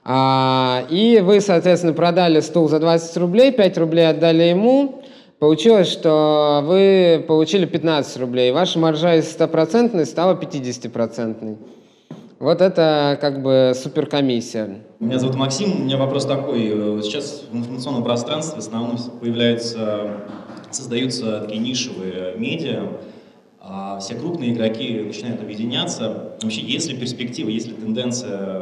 А, 0.06 0.84
и 0.90 1.22
вы, 1.24 1.40
соответственно, 1.40 1.94
продали 1.94 2.40
стул 2.40 2.68
за 2.68 2.80
20 2.80 3.16
рублей, 3.18 3.52
5 3.52 3.78
рублей 3.78 4.10
отдали 4.10 4.44
ему, 4.44 5.03
Получилось, 5.44 5.90
что 5.92 6.64
вы 6.64 7.22
получили 7.28 7.66
15 7.66 8.22
рублей, 8.22 8.54
ваша 8.54 8.80
маржа 8.80 9.16
из 9.16 9.26
100% 9.38 10.06
стала 10.06 10.40
50%. 10.40 11.58
Вот 12.40 12.62
это 12.62 13.18
как 13.20 13.42
бы 13.42 13.74
суперкомиссия. 13.76 14.78
Меня 15.02 15.20
зовут 15.20 15.36
Максим. 15.36 15.82
У 15.82 15.84
меня 15.84 15.98
вопрос 15.98 16.26
такой. 16.26 17.02
Сейчас 17.04 17.44
в 17.52 17.58
информационном 17.58 18.06
пространстве 18.06 18.62
в 18.62 18.66
основном 18.66 18.98
появляются, 19.20 20.12
создаются 20.72 21.42
такие 21.42 21.60
нишевые 21.60 22.36
медиа, 22.38 22.84
а 23.60 24.00
все 24.00 24.16
крупные 24.16 24.54
игроки 24.54 25.02
начинают 25.02 25.42
объединяться. 25.42 26.38
Вообще, 26.42 26.62
есть 26.62 26.90
ли 26.90 26.98
перспектива, 26.98 27.50
есть 27.50 27.68
ли 27.68 27.74
тенденция 27.74 28.62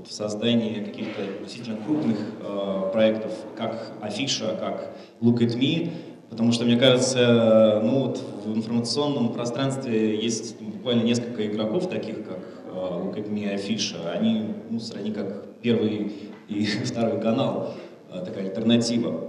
вот, 0.00 0.08
в 0.08 0.12
создании 0.12 0.82
каких-то 0.82 1.22
действительно 1.42 1.76
крупных 1.84 2.18
э, 2.42 2.90
проектов, 2.92 3.32
как 3.56 3.92
Афиша, 4.00 4.56
как 4.58 4.94
Look 5.20 5.38
at 5.38 5.58
Me, 5.58 5.90
потому 6.30 6.52
что, 6.52 6.64
мне 6.64 6.76
кажется, 6.76 7.80
ну 7.82 8.06
вот 8.06 8.22
в 8.44 8.56
информационном 8.56 9.32
пространстве 9.32 10.16
есть 10.16 10.60
буквально 10.60 11.02
несколько 11.02 11.46
игроков, 11.46 11.88
таких 11.88 12.24
как 12.26 12.38
э, 12.66 12.76
Look 12.76 13.16
at 13.16 13.30
Me 13.30 13.44
и 13.44 13.54
Афиша. 13.54 14.10
Они, 14.12 14.46
ну, 14.70 14.80
сродни 14.80 15.12
как 15.12 15.44
первый 15.62 16.12
и 16.48 16.64
второй 16.84 17.20
канал, 17.20 17.74
э, 18.12 18.24
такая 18.24 18.46
альтернатива. 18.46 19.28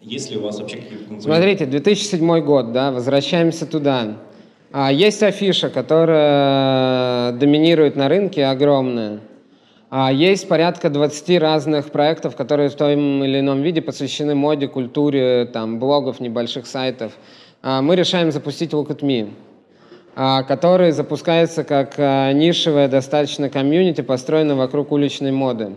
Есть 0.00 0.30
ли 0.30 0.36
у 0.38 0.42
вас 0.42 0.60
вообще 0.60 0.76
какие-то 0.76 1.20
Смотрите, 1.20 1.66
2007 1.66 2.40
год, 2.40 2.72
да, 2.72 2.92
возвращаемся 2.92 3.66
туда. 3.66 4.18
А, 4.72 4.92
есть 4.92 5.22
афиша, 5.22 5.68
которая 5.68 7.32
доминирует 7.32 7.96
на 7.96 8.08
рынке, 8.08 8.46
огромная. 8.46 9.20
А, 9.88 10.12
есть 10.12 10.48
порядка 10.48 10.90
20 10.90 11.38
разных 11.38 11.90
проектов, 11.92 12.34
которые 12.34 12.68
в 12.70 12.74
том 12.74 13.22
или 13.22 13.38
ином 13.38 13.62
виде 13.62 13.80
посвящены 13.80 14.34
моде, 14.34 14.66
культуре, 14.66 15.48
там, 15.52 15.78
блогов, 15.78 16.18
небольших 16.18 16.66
сайтов. 16.66 17.12
А, 17.62 17.82
мы 17.82 17.94
решаем 17.94 18.32
запустить 18.32 18.72
Look 18.72 18.88
at 18.88 19.00
Me, 19.00 19.30
а, 20.16 20.42
который 20.42 20.90
запускается 20.90 21.62
как 21.62 21.98
нишевая 21.98 22.88
достаточно 22.88 23.48
комьюнити, 23.48 24.00
построенная 24.00 24.56
вокруг 24.56 24.90
уличной 24.90 25.32
моды. 25.32 25.74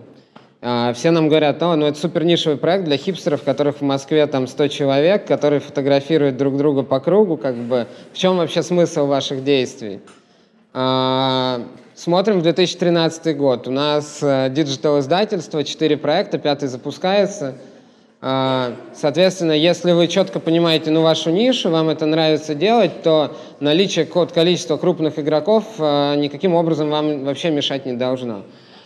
Все 0.93 1.11
нам 1.11 1.29
говорят, 1.29 1.61
ну 1.61 1.85
это 1.85 1.97
супер 1.97 2.25
нишевый 2.25 2.57
проект 2.57 2.83
для 2.83 2.97
хипстеров, 2.97 3.43
которых 3.43 3.77
в 3.77 3.81
Москве 3.81 4.27
там 4.27 4.45
100 4.45 4.67
человек, 4.67 5.25
которые 5.25 5.61
фотографируют 5.61 6.35
друг 6.35 6.57
друга 6.57 6.83
по 6.83 6.99
кругу, 6.99 7.37
как 7.37 7.55
бы. 7.55 7.87
В 8.11 8.17
чем 8.17 8.35
вообще 8.35 8.61
смысл 8.61 9.05
ваших 9.05 9.45
действий? 9.45 10.01
Смотрим 11.99 12.39
в 12.39 12.43
2013 12.43 13.35
год. 13.35 13.67
У 13.67 13.71
нас 13.71 14.19
э, 14.21 14.49
диджитал-издательство, 14.51 15.65
4 15.65 15.97
проекта, 15.97 16.37
пятый 16.37 16.69
запускается. 16.69 17.55
А, 18.21 18.71
соответственно, 18.95 19.51
если 19.51 19.91
вы 19.91 20.07
четко 20.07 20.39
понимаете 20.39 20.91
ну, 20.91 21.01
вашу 21.01 21.29
нишу, 21.29 21.69
вам 21.69 21.89
это 21.89 22.05
нравится 22.05 22.55
делать, 22.55 23.03
то 23.03 23.35
наличие 23.59 24.05
количества 24.05 24.77
крупных 24.77 25.19
игроков 25.19 25.65
э, 25.77 26.15
никаким 26.15 26.55
образом 26.55 26.89
вам 26.89 27.25
вообще 27.25 27.49
мешать 27.49 27.85
не 27.85 27.97
должно. 27.97 28.43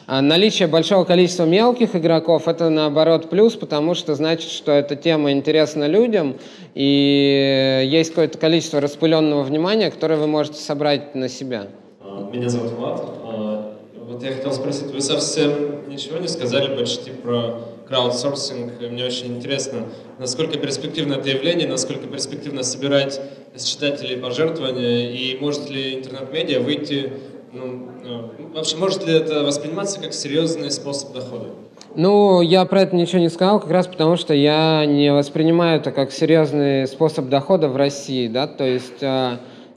А 0.07 0.23
наличие 0.23 0.67
большого 0.67 1.03
количества 1.03 1.45
мелких 1.45 1.95
игроков– 1.95 2.47
это, 2.47 2.71
наоборот, 2.71 3.29
плюс, 3.29 3.53
потому 3.53 3.93
что 3.93 4.15
значит, 4.15 4.49
что 4.49 4.71
эта 4.71 4.95
тема 4.95 5.33
интересна 5.33 5.85
людям, 5.85 6.37
и 6.73 7.87
есть 7.91 8.09
какое-то 8.09 8.39
количество 8.39 8.81
распыленного 8.81 9.43
внимания, 9.43 9.91
которое 9.91 10.15
вы 10.15 10.25
можете 10.25 10.59
собрать 10.59 11.13
на 11.13 11.29
себя. 11.29 11.67
А, 12.15 12.29
меня 12.31 12.49
зовут 12.49 12.71
Влад. 12.73 13.01
А, 13.23 13.75
вот 14.05 14.23
я 14.23 14.33
хотел 14.33 14.53
спросить, 14.53 14.91
вы 14.91 15.01
совсем 15.01 15.89
ничего 15.89 16.19
не 16.19 16.27
сказали 16.27 16.75
почти 16.75 17.11
про 17.11 17.59
краудсорсинг. 17.87 18.73
Мне 18.81 19.05
очень 19.05 19.37
интересно, 19.37 19.87
насколько 20.19 20.57
перспективно 20.59 21.15
это 21.15 21.29
явление, 21.29 21.67
насколько 21.67 22.07
перспективно 22.07 22.63
собирать 22.63 23.19
с 23.55 23.63
читателей 23.65 24.17
пожертвования, 24.17 25.11
и 25.11 25.37
может 25.39 25.69
ли 25.69 25.95
интернет-медиа 25.95 26.59
выйти 26.59 27.13
ну, 27.51 27.91
ну, 28.03 28.31
вообще, 28.55 28.77
может 28.77 29.05
ли 29.05 29.13
это 29.13 29.43
восприниматься 29.43 29.99
как 29.99 30.13
серьезный 30.13 30.71
способ 30.71 31.13
дохода? 31.13 31.49
Ну, 31.95 32.41
я 32.41 32.65
про 32.65 32.81
это 32.81 32.95
ничего 32.95 33.19
не 33.19 33.29
сказал, 33.29 33.59
как 33.59 33.69
раз 33.69 33.85
потому, 33.85 34.15
что 34.17 34.33
я 34.33 34.83
не 34.87 35.13
воспринимаю 35.13 35.79
это 35.79 35.91
как 35.91 36.11
серьезный 36.11 36.87
способ 36.87 37.29
дохода 37.29 37.69
в 37.69 37.75
России, 37.75 38.27
да, 38.27 38.47
то 38.47 38.63
есть 38.63 39.03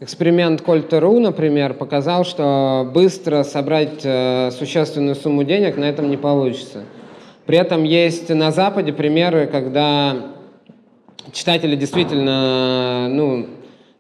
эксперимент 0.01 0.63
Кольта.ру, 0.63 1.21
например, 1.21 1.75
показал, 1.75 2.25
что 2.25 2.91
быстро 2.93 3.43
собрать 3.43 4.01
э, 4.05 4.51
существенную 4.51 5.15
сумму 5.15 5.45
денег 5.45 5.77
на 5.77 5.85
этом 5.85 6.11
не 6.11 6.17
получится. 6.17 6.85
При 7.47 7.59
этом 7.59 7.85
есть 7.85 8.29
на 8.29 8.51
Западе 8.51 8.93
примеры, 8.93 9.47
когда 9.47 10.17
читатели 11.33 11.77
действительно, 11.77 13.09
ну, 13.09 13.47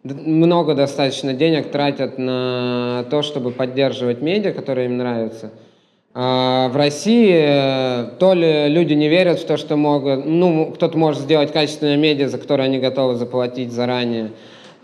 много 0.03 0.75
достаточно 0.75 1.33
денег 1.33 1.71
тратят 1.71 2.19
на 2.19 3.05
то, 3.11 3.23
чтобы 3.23 3.51
поддерживать 3.51 4.21
медиа, 4.21 4.53
которые 4.53 4.87
им 4.87 4.99
нравятся. 4.99 5.53
А 6.19 6.69
в 6.69 6.77
России 6.77 7.31
э, 7.31 8.11
то 8.19 8.33
ли 8.33 8.69
люди 8.69 8.95
не 8.95 9.09
верят 9.09 9.39
в 9.39 9.47
то, 9.47 9.57
что 9.57 9.77
могут, 9.77 10.25
ну, 10.25 10.73
кто-то 10.75 10.97
может 10.97 11.23
сделать 11.23 11.53
качественное 11.53 11.97
медиа, 11.97 12.29
за 12.29 12.39
которое 12.39 12.65
они 12.65 12.79
готовы 12.79 13.17
заплатить 13.17 13.73
заранее, 13.73 14.31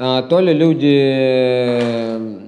то 0.02 0.40
ли 0.40 0.52
люди 0.52 0.98
э, 1.00 2.38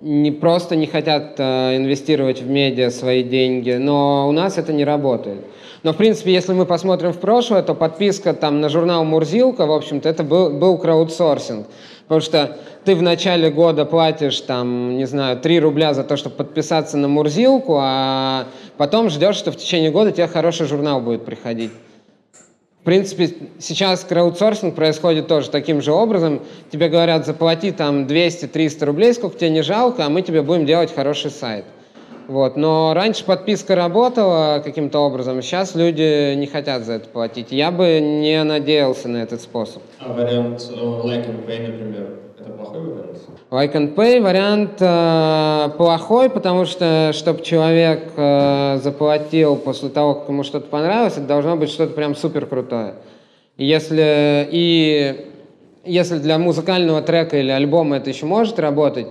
не 0.00 0.30
просто 0.30 0.74
не 0.74 0.86
хотят 0.86 1.34
э, 1.36 1.76
инвестировать 1.76 2.40
в 2.40 2.48
медиа 2.48 2.90
свои 2.90 3.22
деньги, 3.22 3.72
но 3.72 4.26
у 4.26 4.32
нас 4.32 4.56
это 4.56 4.72
не 4.72 4.84
работает. 4.84 5.44
Но, 5.82 5.92
в 5.92 5.96
принципе, 5.96 6.32
если 6.32 6.54
мы 6.54 6.64
посмотрим 6.64 7.12
в 7.12 7.18
прошлое, 7.18 7.62
то 7.62 7.74
подписка 7.74 8.32
там 8.32 8.62
на 8.62 8.70
журнал 8.70 9.04
«Мурзилка», 9.04 9.66
в 9.66 9.72
общем-то, 9.72 10.08
это 10.08 10.24
был, 10.24 10.50
был 10.50 10.78
краудсорсинг. 10.78 11.66
Потому 12.04 12.22
что 12.22 12.56
ты 12.84 12.94
в 12.94 13.02
начале 13.02 13.50
года 13.50 13.84
платишь, 13.84 14.40
там, 14.40 14.96
не 14.96 15.04
знаю, 15.04 15.38
3 15.38 15.60
рубля 15.60 15.92
за 15.92 16.04
то, 16.04 16.16
чтобы 16.16 16.36
подписаться 16.36 16.96
на 16.96 17.06
Мурзилку, 17.06 17.76
а 17.78 18.46
потом 18.78 19.10
ждешь, 19.10 19.36
что 19.36 19.52
в 19.52 19.56
течение 19.56 19.90
года 19.90 20.10
тебе 20.10 20.26
хороший 20.26 20.66
журнал 20.66 21.02
будет 21.02 21.26
приходить. 21.26 21.70
В 22.80 22.84
принципе, 22.84 23.30
сейчас 23.58 24.04
краудсорсинг 24.04 24.74
происходит 24.74 25.26
тоже 25.26 25.50
таким 25.50 25.82
же 25.82 25.92
образом. 25.92 26.40
Тебе 26.70 26.88
говорят, 26.88 27.26
заплати 27.26 27.72
там 27.72 28.06
200-300 28.06 28.84
рублей, 28.84 29.12
сколько 29.12 29.38
тебе 29.38 29.50
не 29.50 29.62
жалко, 29.62 30.06
а 30.06 30.08
мы 30.08 30.22
тебе 30.22 30.42
будем 30.42 30.64
делать 30.64 30.94
хороший 30.94 31.30
сайт. 31.30 31.64
Вот. 32.28 32.56
Но 32.56 32.92
раньше 32.94 33.24
подписка 33.24 33.74
работала 33.74 34.60
каким-то 34.62 35.00
образом, 35.00 35.42
сейчас 35.42 35.74
люди 35.74 36.34
не 36.34 36.46
хотят 36.46 36.84
за 36.84 36.94
это 36.94 37.08
платить. 37.08 37.48
Я 37.50 37.70
бы 37.70 38.00
не 38.00 38.42
надеялся 38.44 39.08
на 39.08 39.18
этот 39.18 39.40
способ. 39.40 39.82
А 39.98 40.12
вариант 40.12 40.70
э, 40.70 40.74
and 40.74 41.46
pay, 41.46 41.66
например, 41.66 42.27
это 42.48 42.58
плохой 42.58 42.80
вариант? 42.80 43.18
Like 43.50 43.74
and 43.74 43.94
pay 43.94 44.20
вариант 44.20 44.76
э, 44.80 45.70
плохой, 45.76 46.30
потому 46.30 46.64
что, 46.64 47.12
чтобы 47.12 47.42
человек 47.42 48.12
э, 48.16 48.78
заплатил 48.82 49.56
после 49.56 49.88
того, 49.88 50.14
как 50.14 50.28
ему 50.28 50.44
что-то 50.44 50.68
понравилось, 50.68 51.14
это 51.14 51.26
должно 51.26 51.56
быть 51.56 51.70
что-то 51.70 51.94
прям 51.94 52.14
супер 52.14 52.46
крутое. 52.46 52.94
Если, 53.56 54.48
и 54.50 55.26
если 55.84 56.18
для 56.18 56.38
музыкального 56.38 57.02
трека 57.02 57.38
или 57.38 57.50
альбома 57.50 57.96
это 57.96 58.10
еще 58.10 58.26
может 58.26 58.58
работать, 58.58 59.06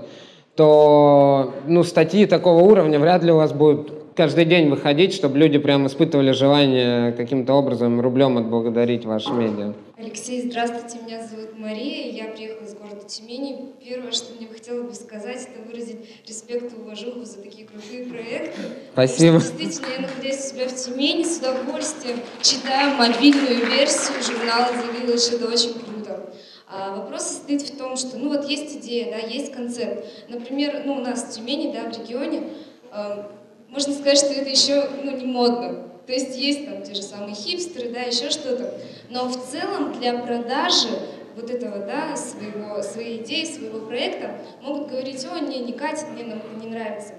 то 0.55 1.53
ну, 1.67 1.83
статьи 1.83 2.25
такого 2.25 2.61
уровня 2.63 2.99
вряд 2.99 3.23
ли 3.23 3.31
у 3.31 3.37
вас 3.37 3.53
будут 3.53 3.96
каждый 4.17 4.45
день 4.45 4.67
выходить, 4.67 5.13
чтобы 5.13 5.37
люди 5.37 5.59
прям 5.59 5.85
испытывали 5.85 6.31
желание 6.31 7.11
каким-то 7.11 7.53
образом 7.53 8.01
рублем 8.01 8.37
отблагодарить 8.39 9.05
ваше 9.05 9.31
медиа. 9.31 9.73
Алексей, 9.95 10.49
здравствуйте, 10.49 10.97
меня 11.05 11.25
зовут 11.25 11.57
Мария, 11.57 12.11
я 12.11 12.25
приехала 12.31 12.65
из 12.65 12.73
города 12.73 13.07
Тюмени. 13.07 13.73
Первое, 13.83 14.11
что 14.11 14.33
мне 14.33 14.47
бы 14.47 14.55
хотелось 14.55 14.87
бы 14.87 14.95
сказать, 14.95 15.47
это 15.53 15.69
выразить 15.69 15.97
респект 16.27 16.73
и 16.73 16.81
уважуху 16.81 17.23
за 17.23 17.41
такие 17.43 17.67
крутые 17.67 18.05
проекты. 18.05 18.59
Спасибо. 18.93 19.39
Что, 19.39 19.55
действительно, 19.55 19.93
я 19.93 20.01
находясь 20.01 20.45
у 20.45 20.55
себя 20.55 20.67
в 20.67 20.75
Тюмени, 20.75 21.23
с 21.23 21.37
удовольствием 21.37 22.17
читаю 22.41 22.95
мобильную 22.95 23.67
версию 23.67 24.17
журнала 24.23 24.71
The 24.73 25.05
Village, 25.05 25.35
это 25.35 25.47
очень 25.47 25.73
круто. 25.73 26.33
А 26.67 26.95
вопрос 26.95 27.21
состоит 27.21 27.61
в 27.61 27.77
том, 27.77 27.95
что, 27.95 28.17
ну 28.17 28.29
вот 28.29 28.49
есть 28.49 28.77
идея, 28.77 29.11
да, 29.11 29.27
есть 29.27 29.53
концепт. 29.53 30.05
Например, 30.27 30.81
ну 30.85 30.93
у 30.93 31.01
нас 31.01 31.23
в 31.23 31.35
Тюмени, 31.35 31.71
да, 31.71 31.89
в 31.89 31.97
регионе, 31.97 32.43
э, 32.91 33.23
можно 33.69 33.93
сказать, 33.93 34.17
что 34.17 34.33
это 34.33 34.49
еще, 34.49 34.89
ну, 35.03 35.15
не 35.15 35.25
модно. 35.25 35.83
То 36.05 36.13
есть 36.13 36.37
есть 36.37 36.65
там 36.65 36.83
те 36.83 36.93
же 36.93 37.01
самые 37.01 37.35
хипстеры, 37.35 37.89
да, 37.89 38.01
еще 38.01 38.29
что-то. 38.29 38.79
Но 39.09 39.27
в 39.27 39.51
целом 39.51 39.93
для 39.99 40.17
продажи 40.19 40.87
вот 41.35 41.49
этого, 41.49 41.79
да, 41.79 42.15
своего, 42.15 42.81
своей 42.81 43.21
идеи, 43.21 43.45
своего 43.45 43.85
проекта 43.85 44.39
могут 44.61 44.89
говорить, 44.89 45.25
о, 45.29 45.39
не, 45.39 45.59
не 45.59 45.73
катит, 45.73 46.09
мне 46.09 46.23
нам 46.23 46.39
это 46.39 46.65
не 46.65 46.71
нравится. 46.71 47.13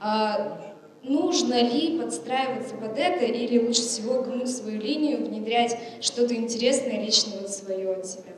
А, 0.00 0.74
нужно 1.02 1.54
ли 1.54 1.98
подстраиваться 1.98 2.74
под 2.74 2.98
это 2.98 3.24
или 3.24 3.58
лучше 3.64 3.82
всего 3.82 4.22
гнуть 4.22 4.50
свою 4.50 4.80
линию, 4.80 5.24
внедрять 5.24 5.78
что-то 6.00 6.34
интересное 6.34 7.00
лично 7.00 7.32
вот 7.40 7.50
свое 7.50 7.92
от 7.92 8.06
себя? 8.06 8.32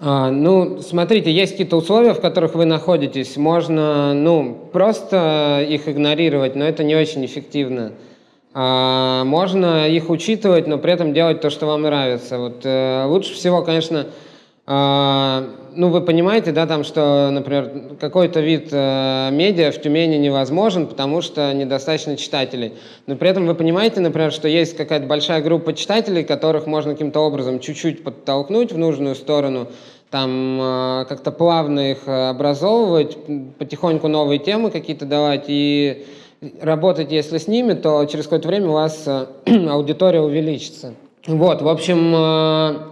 А, 0.00 0.30
ну, 0.30 0.80
смотрите, 0.82 1.32
есть 1.32 1.52
какие-то 1.52 1.76
условия, 1.76 2.14
в 2.14 2.20
которых 2.20 2.54
вы 2.54 2.64
находитесь. 2.64 3.36
Можно, 3.36 4.14
ну, 4.14 4.68
просто 4.72 5.64
их 5.68 5.88
игнорировать, 5.88 6.56
но 6.56 6.64
это 6.64 6.84
не 6.84 6.96
очень 6.96 7.24
эффективно. 7.24 7.92
А, 8.52 9.24
можно 9.24 9.88
их 9.88 10.10
учитывать, 10.10 10.66
но 10.66 10.78
при 10.78 10.92
этом 10.92 11.12
делать 11.14 11.40
то, 11.40 11.50
что 11.50 11.66
вам 11.66 11.82
нравится. 11.82 12.38
Вот 12.38 12.60
э, 12.64 13.04
лучше 13.06 13.34
всего, 13.34 13.62
конечно, 13.62 14.06
ну, 14.72 15.88
вы 15.88 16.00
понимаете, 16.00 16.52
да, 16.52 16.66
там, 16.66 16.84
что, 16.84 17.30
например, 17.32 17.96
какой-то 17.98 18.40
вид 18.40 18.68
э, 18.70 19.30
медиа 19.32 19.72
в 19.72 19.80
Тюмени 19.80 20.16
невозможен, 20.16 20.86
потому 20.86 21.22
что 21.22 21.52
недостаточно 21.52 22.16
читателей. 22.16 22.74
Но 23.06 23.16
при 23.16 23.30
этом 23.30 23.46
вы 23.46 23.54
понимаете, 23.54 24.00
например, 24.00 24.30
что 24.30 24.46
есть 24.46 24.76
какая-то 24.76 25.06
большая 25.06 25.42
группа 25.42 25.72
читателей, 25.72 26.22
которых 26.22 26.66
можно 26.66 26.92
каким-то 26.92 27.20
образом 27.20 27.58
чуть-чуть 27.58 28.04
подтолкнуть 28.04 28.72
в 28.72 28.78
нужную 28.78 29.16
сторону, 29.16 29.68
там 30.10 30.60
э, 30.60 31.04
как-то 31.08 31.32
плавно 31.32 31.92
их 31.92 32.06
образовывать, 32.06 33.16
потихоньку 33.58 34.06
новые 34.06 34.38
темы 34.38 34.70
какие-то 34.70 35.04
давать 35.04 35.46
и 35.48 36.06
работать, 36.60 37.12
если 37.12 37.38
с 37.38 37.48
ними, 37.48 37.74
то 37.74 38.04
через 38.06 38.24
какое-то 38.24 38.48
время 38.48 38.68
у 38.68 38.72
вас 38.72 39.02
э, 39.06 39.26
аудитория 39.68 40.20
увеличится. 40.20 40.94
Вот, 41.26 41.60
в 41.60 41.68
общем, 41.68 42.14
э, 42.14 42.90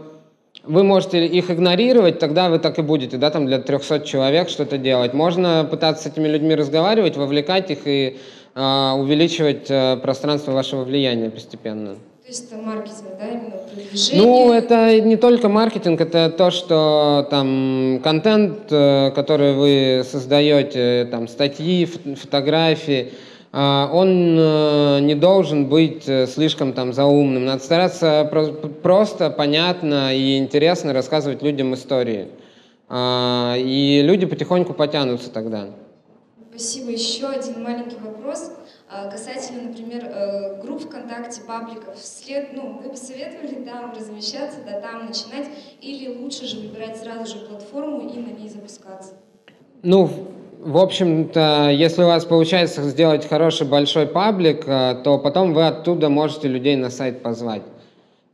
вы 0.69 0.85
можете 0.85 1.27
их 1.27 1.51
игнорировать, 1.51 2.19
тогда 2.19 2.51
вы 2.51 2.59
так 2.59 2.79
и 2.79 2.83
будете, 2.83 3.17
да, 3.17 3.31
там 3.31 3.47
для 3.47 3.59
300 3.59 4.01
человек 4.01 4.49
что-то 4.49 4.77
делать. 4.79 5.15
Можно 5.15 5.67
пытаться 5.69 6.05
с 6.05 6.07
этими 6.13 6.29
людьми 6.29 6.55
разговаривать, 6.55 7.17
вовлекать 7.17 7.71
их 7.71 7.87
и 7.87 8.19
э, 8.55 8.93
увеличивать 8.97 9.71
э, 9.71 9.97
пространство 9.97 10.53
вашего 10.53 10.85
влияния 10.85 11.31
постепенно. 11.31 11.95
То 11.95 12.29
есть 12.29 12.53
это 12.53 12.61
маркетинг, 12.61 13.09
да, 13.19 13.27
именно 13.27 13.57
продвижение? 13.57 14.23
Ну, 14.23 14.53
это 14.53 15.01
не 15.01 15.17
только 15.17 15.49
маркетинг, 15.49 16.01
это 16.03 16.29
то, 16.29 16.51
что 16.51 17.27
там 17.31 18.01
контент, 18.05 18.71
э, 18.71 19.11
который 19.15 19.55
вы 19.55 20.05
создаете, 20.05 21.09
там 21.11 21.29
статьи, 21.29 21.87
фотографии, 21.87 23.13
он 23.61 24.37
э, 24.39 25.01
не 25.01 25.15
должен 25.15 25.67
быть 25.67 26.09
э, 26.09 26.27
слишком 26.27 26.73
там 26.73 26.93
заумным. 26.93 27.45
Надо 27.45 27.63
стараться 27.63 28.25
просто, 28.83 29.31
понятно 29.31 30.15
и 30.15 30.39
интересно 30.39 30.93
рассказывать 30.93 31.43
людям 31.43 31.75
истории. 31.75 32.29
А, 32.89 33.55
и 33.57 34.03
люди 34.03 34.27
потихоньку 34.27 34.75
потянутся 34.75 35.31
тогда. 35.31 35.71
Спасибо. 36.51 36.91
Еще 36.91 37.27
один 37.27 37.63
маленький 37.63 37.97
вопрос 37.97 38.53
а, 38.91 39.11
касательно, 39.11 39.69
например, 39.69 40.05
э, 40.07 40.63
групп 40.63 40.83
ВКонтакте, 40.83 41.43
пабликов. 41.43 41.99
След, 41.99 42.55
ну, 42.55 42.81
вы 42.83 42.89
посоветовали 42.89 43.63
там 43.65 43.93
размещаться, 43.93 44.59
да 44.65 44.81
там 44.81 45.07
начинать, 45.07 45.47
или 45.83 46.17
лучше 46.17 46.47
же 46.47 46.61
выбирать 46.61 46.97
сразу 46.97 47.27
же 47.27 47.45
платформу 47.45 48.09
и 48.09 48.19
на 48.19 48.31
ней 48.31 48.49
запускаться? 48.49 49.13
Ну, 49.83 50.09
в 50.69 50.77
общем-то, 50.77 51.71
если 51.73 52.03
у 52.03 52.07
вас 52.07 52.27
получается 52.27 52.83
сделать 52.83 53.27
хороший 53.27 53.67
большой 53.67 54.07
паблик, 54.07 54.65
э, 54.67 54.97
то 55.03 55.19
потом 55.19 55.55
вы 55.55 55.67
оттуда 55.67 56.11
можете 56.11 56.47
людей 56.47 56.77
на 56.77 56.91
сайт 56.91 57.23
позвать. 57.23 57.63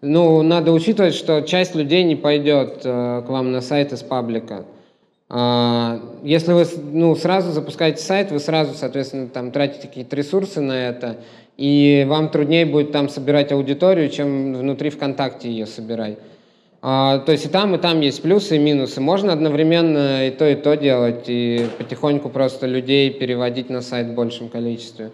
Ну, 0.00 0.42
надо 0.42 0.72
учитывать, 0.72 1.14
что 1.14 1.42
часть 1.42 1.76
людей 1.76 2.02
не 2.02 2.16
пойдет 2.16 2.80
э, 2.84 3.22
к 3.24 3.28
вам 3.28 3.52
на 3.52 3.60
сайт 3.60 3.92
из 3.92 4.02
паблика. 4.02 4.64
А, 5.28 6.00
если 6.24 6.52
вы 6.52 6.66
ну, 6.92 7.14
сразу 7.14 7.52
запускаете 7.52 8.02
сайт, 8.02 8.32
вы 8.32 8.40
сразу, 8.40 8.74
соответственно, 8.74 9.28
там 9.28 9.52
тратите 9.52 9.86
какие-то 9.86 10.16
ресурсы 10.16 10.60
на 10.60 10.88
это, 10.88 11.18
и 11.56 12.04
вам 12.08 12.30
труднее 12.30 12.66
будет 12.66 12.90
там 12.90 13.08
собирать 13.08 13.52
аудиторию, 13.52 14.10
чем 14.10 14.54
внутри 14.54 14.90
ВКонтакте 14.90 15.48
ее 15.48 15.66
собирать. 15.66 16.18
А, 16.86 17.20
то 17.20 17.32
есть 17.32 17.46
и 17.46 17.48
там, 17.48 17.74
и 17.74 17.78
там 17.78 18.02
есть 18.02 18.20
плюсы 18.20 18.56
и 18.56 18.58
минусы. 18.58 19.00
Можно 19.00 19.32
одновременно 19.32 20.28
и 20.28 20.30
то, 20.30 20.46
и 20.46 20.54
то 20.54 20.76
делать, 20.76 21.24
и 21.28 21.66
потихоньку 21.78 22.28
просто 22.28 22.66
людей 22.66 23.10
переводить 23.10 23.70
на 23.70 23.80
сайт 23.80 24.08
в 24.08 24.12
большем 24.12 24.50
количестве. 24.50 25.10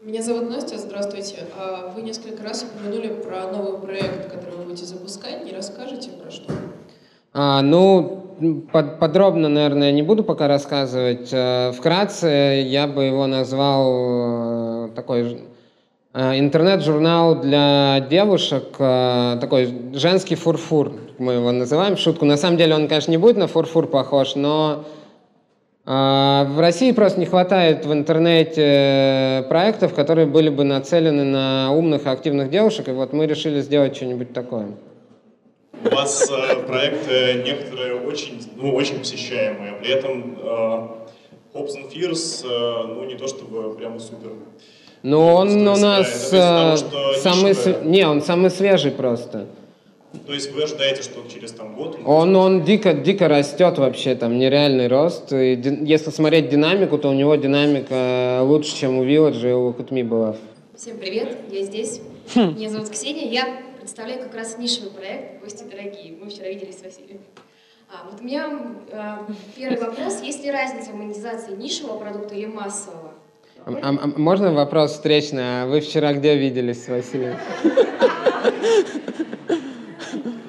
Меня 0.00 0.22
зовут 0.22 0.48
Настя, 0.48 0.78
здравствуйте. 0.78 1.40
А 1.58 1.92
вы 1.94 2.00
несколько 2.00 2.42
раз 2.42 2.64
упомянули 2.64 3.08
про 3.08 3.52
новый 3.52 3.78
проект, 3.80 4.32
который 4.32 4.56
вы 4.56 4.64
будете 4.64 4.86
запускать. 4.86 5.44
Не 5.44 5.52
расскажете 5.52 6.08
про 6.08 6.30
что? 6.30 6.50
А, 7.34 7.60
ну, 7.60 8.64
под, 8.72 8.98
подробно, 8.98 9.50
наверное, 9.50 9.92
не 9.92 10.02
буду 10.02 10.24
пока 10.24 10.48
рассказывать. 10.48 11.28
Э, 11.32 11.72
вкратце 11.72 12.62
я 12.66 12.86
бы 12.86 13.04
его 13.04 13.26
назвал 13.26 14.86
э, 14.86 14.88
такой 14.96 15.42
интернет-журнал 16.14 17.40
для 17.40 18.06
девушек, 18.08 18.76
э, 18.78 19.36
такой 19.40 19.74
женский 19.94 20.36
фурфур, 20.36 20.92
мы 21.18 21.32
его 21.32 21.50
называем, 21.50 21.96
шутку. 21.96 22.24
На 22.24 22.36
самом 22.36 22.56
деле 22.56 22.76
он, 22.76 22.86
конечно, 22.86 23.10
не 23.10 23.16
будет 23.16 23.36
на 23.36 23.48
фурфур 23.48 23.88
похож, 23.88 24.36
но 24.36 24.84
э, 25.84 25.90
в 25.90 26.60
России 26.60 26.92
просто 26.92 27.18
не 27.18 27.26
хватает 27.26 27.84
в 27.84 27.92
интернете 27.92 29.44
проектов, 29.48 29.92
которые 29.92 30.28
были 30.28 30.50
бы 30.50 30.62
нацелены 30.62 31.24
на 31.24 31.72
умных 31.72 32.06
активных 32.06 32.48
девушек, 32.48 32.88
и 32.88 32.92
вот 32.92 33.12
мы 33.12 33.26
решили 33.26 33.60
сделать 33.60 33.96
что-нибудь 33.96 34.32
такое. 34.32 34.68
У 35.84 35.88
вас 35.92 36.30
проекты 36.68 37.42
некоторые 37.44 37.96
очень, 37.96 38.40
ну, 38.54 38.72
очень 38.72 39.00
посещаемые, 39.00 39.72
при 39.80 39.90
этом 39.90 40.38
Hopes 41.52 41.74
and 41.76 41.92
Fears, 41.92 42.46
ну, 42.86 43.04
не 43.04 43.16
то 43.16 43.26
чтобы 43.26 43.74
прямо 43.74 43.98
супер. 43.98 44.30
Но 45.04 45.34
он 45.34 45.68
у 45.68 45.76
нас 45.76 46.30
того, 46.30 46.76
э, 46.76 47.20
самый, 47.20 47.54
не, 47.84 48.08
он 48.08 48.22
самый 48.22 48.50
свежий 48.50 48.90
просто. 48.90 49.46
То 50.26 50.32
есть 50.32 50.50
вы 50.52 50.62
ожидаете, 50.62 51.02
что 51.02 51.22
через 51.28 51.52
там 51.52 51.74
год? 51.74 51.98
Он, 52.06 52.34
он 52.34 52.64
дико, 52.64 52.94
дико 52.94 53.28
растет 53.28 53.76
вообще, 53.76 54.14
там 54.14 54.38
нереальный 54.38 54.88
рост. 54.88 55.30
И 55.30 55.60
если 55.82 56.08
смотреть 56.08 56.48
динамику, 56.48 56.96
то 56.96 57.10
у 57.10 57.12
него 57.12 57.34
динамика 57.34 58.40
лучше, 58.44 58.74
чем 58.74 58.96
у 58.96 59.04
Village 59.04 59.50
и 59.50 59.52
у 59.52 59.74
Кутми 59.74 60.02
была. 60.02 60.36
Всем 60.74 60.96
привет, 60.96 61.36
я 61.50 61.62
здесь. 61.64 62.00
Хм. 62.34 62.54
Меня 62.54 62.70
зовут 62.70 62.88
Ксения, 62.88 63.30
я 63.30 63.60
представляю 63.78 64.22
как 64.22 64.34
раз 64.34 64.56
нишевый 64.56 64.90
проект 64.90 65.42
«Гости 65.42 65.64
дорогие». 65.70 66.16
Мы 66.18 66.30
вчера 66.30 66.48
виделись 66.48 66.78
с 66.78 66.82
Василием. 66.82 67.20
А, 67.90 68.08
вот 68.10 68.22
у 68.22 68.24
меня 68.24 68.58
э, 68.90 69.32
первый 69.54 69.78
вопрос. 69.78 70.22
Есть 70.22 70.42
ли 70.42 70.50
разница 70.50 70.92
в 70.92 70.94
монетизации 70.94 71.54
нишевого 71.54 71.98
продукта 71.98 72.34
или 72.34 72.46
массового? 72.46 73.12
А, 73.66 73.70
а, 73.70 73.88
а 73.88 74.06
можно 74.18 74.52
вопрос 74.52 74.92
встречный? 74.92 75.62
А 75.62 75.66
вы 75.66 75.80
вчера 75.80 76.12
где 76.12 76.36
виделись 76.36 76.84
с 76.84 76.88
Василием? 76.88 77.38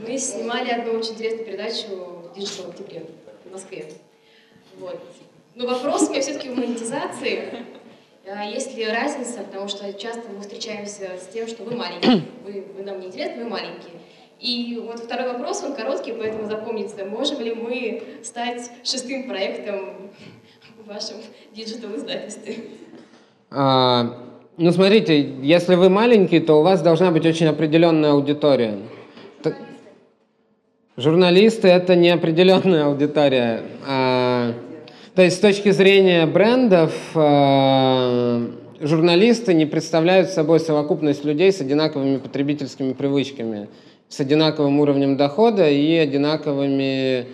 Мы 0.05 0.17
снимали 0.17 0.69
одну 0.71 0.99
очень 0.99 1.13
интересную 1.13 1.45
передачу 1.45 1.87
в 1.87 2.37
Digital 2.37 2.71
октябре 2.71 3.05
в 3.45 3.51
Москве. 3.53 3.85
Вот. 4.79 4.99
Но 5.55 5.65
вопрос 5.65 6.09
у 6.09 6.11
меня 6.11 6.21
все-таки 6.21 6.49
в 6.49 6.57
монетизации. 6.57 7.65
А 8.27 8.43
есть 8.43 8.75
ли 8.75 8.85
разница, 8.85 9.43
потому 9.43 9.69
что 9.69 9.93
часто 9.93 10.29
мы 10.29 10.41
встречаемся 10.41 11.11
с 11.17 11.27
тем, 11.31 11.47
что 11.47 11.63
вы 11.63 11.75
маленькие, 11.75 12.23
вы, 12.43 12.65
вы 12.75 12.83
нам 12.83 12.99
не 12.99 13.07
интересны, 13.07 13.43
вы 13.43 13.49
маленькие. 13.49 13.93
И 14.41 14.77
вот 14.83 14.99
второй 14.99 15.31
вопрос, 15.31 15.63
он 15.63 15.73
короткий, 15.73 16.11
поэтому 16.11 16.47
запомните, 16.49 17.05
можем 17.05 17.39
ли 17.39 17.53
мы 17.53 18.03
стать 18.23 18.69
шестым 18.83 19.29
проектом 19.29 20.11
в 20.79 20.87
вашем 20.87 21.17
диджитал-издательстве? 21.53 22.57
А, 23.57 24.17
ну, 24.57 24.71
смотрите, 24.71 25.33
если 25.41 25.75
вы 25.75 25.89
маленький, 25.89 26.41
то 26.41 26.59
у 26.59 26.61
вас 26.61 26.81
должна 26.81 27.11
быть 27.11 27.25
очень 27.25 27.47
определенная 27.47 28.11
аудитория. 28.11 28.79
Журналисты— 30.97 31.67
это 31.69 31.95
не 31.95 32.09
определенная 32.09 32.85
аудитория. 32.85 33.61
А, 33.87 34.53
то 35.13 35.21
есть 35.21 35.37
с 35.37 35.39
точки 35.39 35.71
зрения 35.71 36.25
брендов 36.25 36.93
а, 37.15 38.45
журналисты 38.81 39.53
не 39.53 39.65
представляют 39.65 40.31
собой 40.31 40.59
совокупность 40.59 41.23
людей 41.23 41.53
с 41.53 41.61
одинаковыми 41.61 42.17
потребительскими 42.17 42.91
привычками, 42.91 43.69
с 44.09 44.19
одинаковым 44.19 44.81
уровнем 44.81 45.15
дохода 45.15 45.69
и 45.69 45.95
одинаковыми, 45.95 47.25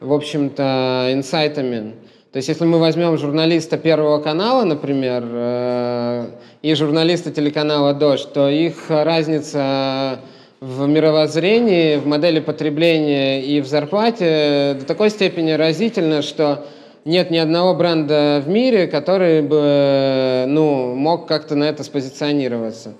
в 0.00 0.12
общем-то, 0.12 1.10
инсайтами. 1.12 1.94
То 2.32 2.36
есть, 2.36 2.48
если 2.48 2.64
мы 2.64 2.78
возьмем 2.78 3.18
журналиста 3.18 3.76
Первого 3.76 4.18
канала, 4.18 4.62
например, 4.64 5.24
э, 5.26 6.26
и 6.62 6.74
журналиста 6.74 7.32
телеканала 7.32 7.92
«Дождь», 7.92 8.32
то 8.32 8.48
их 8.48 8.88
разница 8.88 10.20
в 10.60 10.86
мировоззрении, 10.86 11.96
в 11.96 12.06
модели 12.06 12.38
потребления 12.38 13.42
и 13.42 13.60
в 13.60 13.66
зарплате 13.66 14.76
до 14.78 14.84
такой 14.86 15.10
степени 15.10 15.50
разительна, 15.52 16.22
что 16.22 16.66
нет 17.04 17.32
ни 17.32 17.38
одного 17.38 17.74
бренда 17.74 18.40
в 18.44 18.48
мире, 18.48 18.86
который 18.86 19.42
бы 19.42 20.44
ну, 20.46 20.94
мог 20.94 21.26
как-то 21.26 21.56
на 21.56 21.64
это 21.64 21.82
спозиционироваться. 21.82 22.92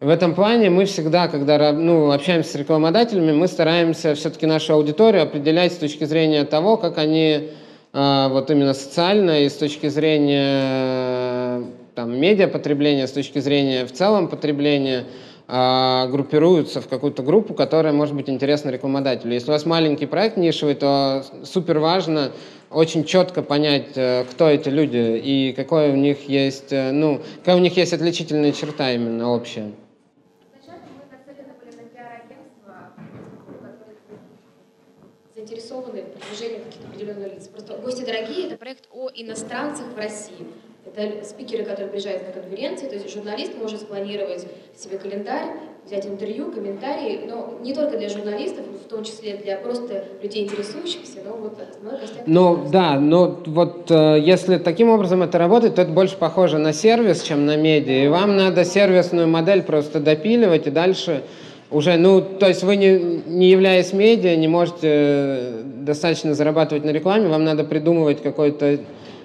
В 0.00 0.08
этом 0.08 0.34
плане 0.34 0.68
мы 0.68 0.84
всегда, 0.84 1.28
когда 1.28 1.72
ну, 1.72 2.10
общаемся 2.10 2.50
с 2.50 2.54
рекламодателями, 2.56 3.32
мы 3.32 3.46
стараемся 3.48 4.14
все-таки 4.14 4.44
нашу 4.44 4.74
аудиторию 4.74 5.22
определять 5.22 5.72
с 5.72 5.76
точки 5.76 6.04
зрения 6.04 6.44
того, 6.44 6.76
как 6.76 6.98
они 6.98 7.50
вот 7.92 8.50
именно 8.50 8.72
социально 8.72 9.44
и 9.44 9.48
с 9.48 9.54
точки 9.54 9.88
зрения 9.88 11.62
там, 11.94 12.18
медиапотребления, 12.18 13.06
с 13.06 13.12
точки 13.12 13.38
зрения 13.38 13.84
в 13.84 13.92
целом 13.92 14.28
потребления, 14.28 15.04
а, 15.48 16.06
группируются 16.06 16.80
в 16.80 16.88
какую-то 16.88 17.22
группу, 17.22 17.52
которая 17.52 17.92
может 17.92 18.14
быть 18.14 18.30
интересна 18.30 18.70
рекламодателю. 18.70 19.34
Если 19.34 19.50
у 19.50 19.52
вас 19.52 19.66
маленький 19.66 20.06
проект 20.06 20.36
нишевый, 20.36 20.74
то 20.74 21.24
супер 21.44 21.78
важно 21.78 22.32
очень 22.70 23.04
четко 23.04 23.42
понять, 23.42 23.88
э, 23.96 24.24
кто 24.30 24.48
эти 24.48 24.70
люди 24.70 25.20
и 25.22 25.52
какой 25.52 25.90
у 25.90 25.96
них 25.96 26.28
есть, 26.28 26.72
э, 26.72 26.90
ну, 26.92 27.20
какая 27.40 27.56
у 27.56 27.58
них 27.58 27.76
есть 27.76 27.92
отличительная 27.92 28.52
черта 28.52 28.92
именно 28.92 29.30
общая. 29.30 29.72
заинтересованы 35.34 36.02
в 36.02 36.18
продвижении 36.18 36.58
каких-то 36.58 36.88
определенных 36.88 37.34
лиц. 37.34 37.48
«Гости 37.82 38.04
дорогие»— 38.04 38.46
это 38.48 38.56
проект 38.56 38.84
о 38.92 39.08
иностранцах 39.14 39.86
в 39.94 39.96
России. 39.96 40.46
Это 40.84 41.24
спикеры, 41.24 41.64
которые 41.64 41.88
приезжают 41.88 42.26
на 42.26 42.32
конференции, 42.32 42.86
то 42.86 42.94
есть 42.94 43.12
журналист 43.12 43.52
может 43.56 43.80
спланировать 43.80 44.46
себе 44.76 44.98
календарь, 44.98 45.46
взять 45.86 46.06
интервью, 46.06 46.50
комментарии, 46.50 47.20
но 47.28 47.54
не 47.62 47.72
только 47.72 47.96
для 47.96 48.08
журналистов, 48.08 48.64
в 48.66 48.88
том 48.88 49.04
числе 49.04 49.36
для 49.36 49.56
просто 49.56 50.04
людей, 50.22 50.44
интересующихся, 50.44 51.18
но 51.24 51.36
вот 51.36 51.56
основной 51.60 52.00
костяк... 52.00 52.26
Ну 52.26 52.68
да, 52.70 52.98
но 52.98 53.40
вот 53.46 53.90
э, 53.90 54.18
если 54.20 54.58
таким 54.58 54.90
образом 54.90 55.22
это 55.22 55.38
работает, 55.38 55.76
то 55.76 55.82
это 55.82 55.92
больше 55.92 56.16
похоже 56.16 56.58
на 56.58 56.72
сервис, 56.72 57.22
чем 57.22 57.46
на 57.46 57.56
медиа, 57.56 58.04
и 58.04 58.08
вам 58.08 58.36
надо 58.36 58.64
сервисную 58.64 59.28
модель 59.28 59.62
просто 59.62 60.00
допиливать 60.00 60.66
и 60.66 60.70
дальше 60.70 61.22
уже, 61.72 61.96
ну, 61.96 62.20
то 62.20 62.48
есть 62.48 62.62
вы 62.62 62.76
не, 62.76 63.22
не 63.26 63.50
являясь 63.50 63.92
медиа, 63.92 64.36
не 64.36 64.48
можете 64.48 64.80
э, 64.82 65.62
достаточно 65.64 66.34
зарабатывать 66.34 66.84
на 66.84 66.90
рекламе, 66.90 67.28
вам 67.28 67.44
надо 67.44 67.64
придумывать 67.64 68.22
какой-то 68.22 68.78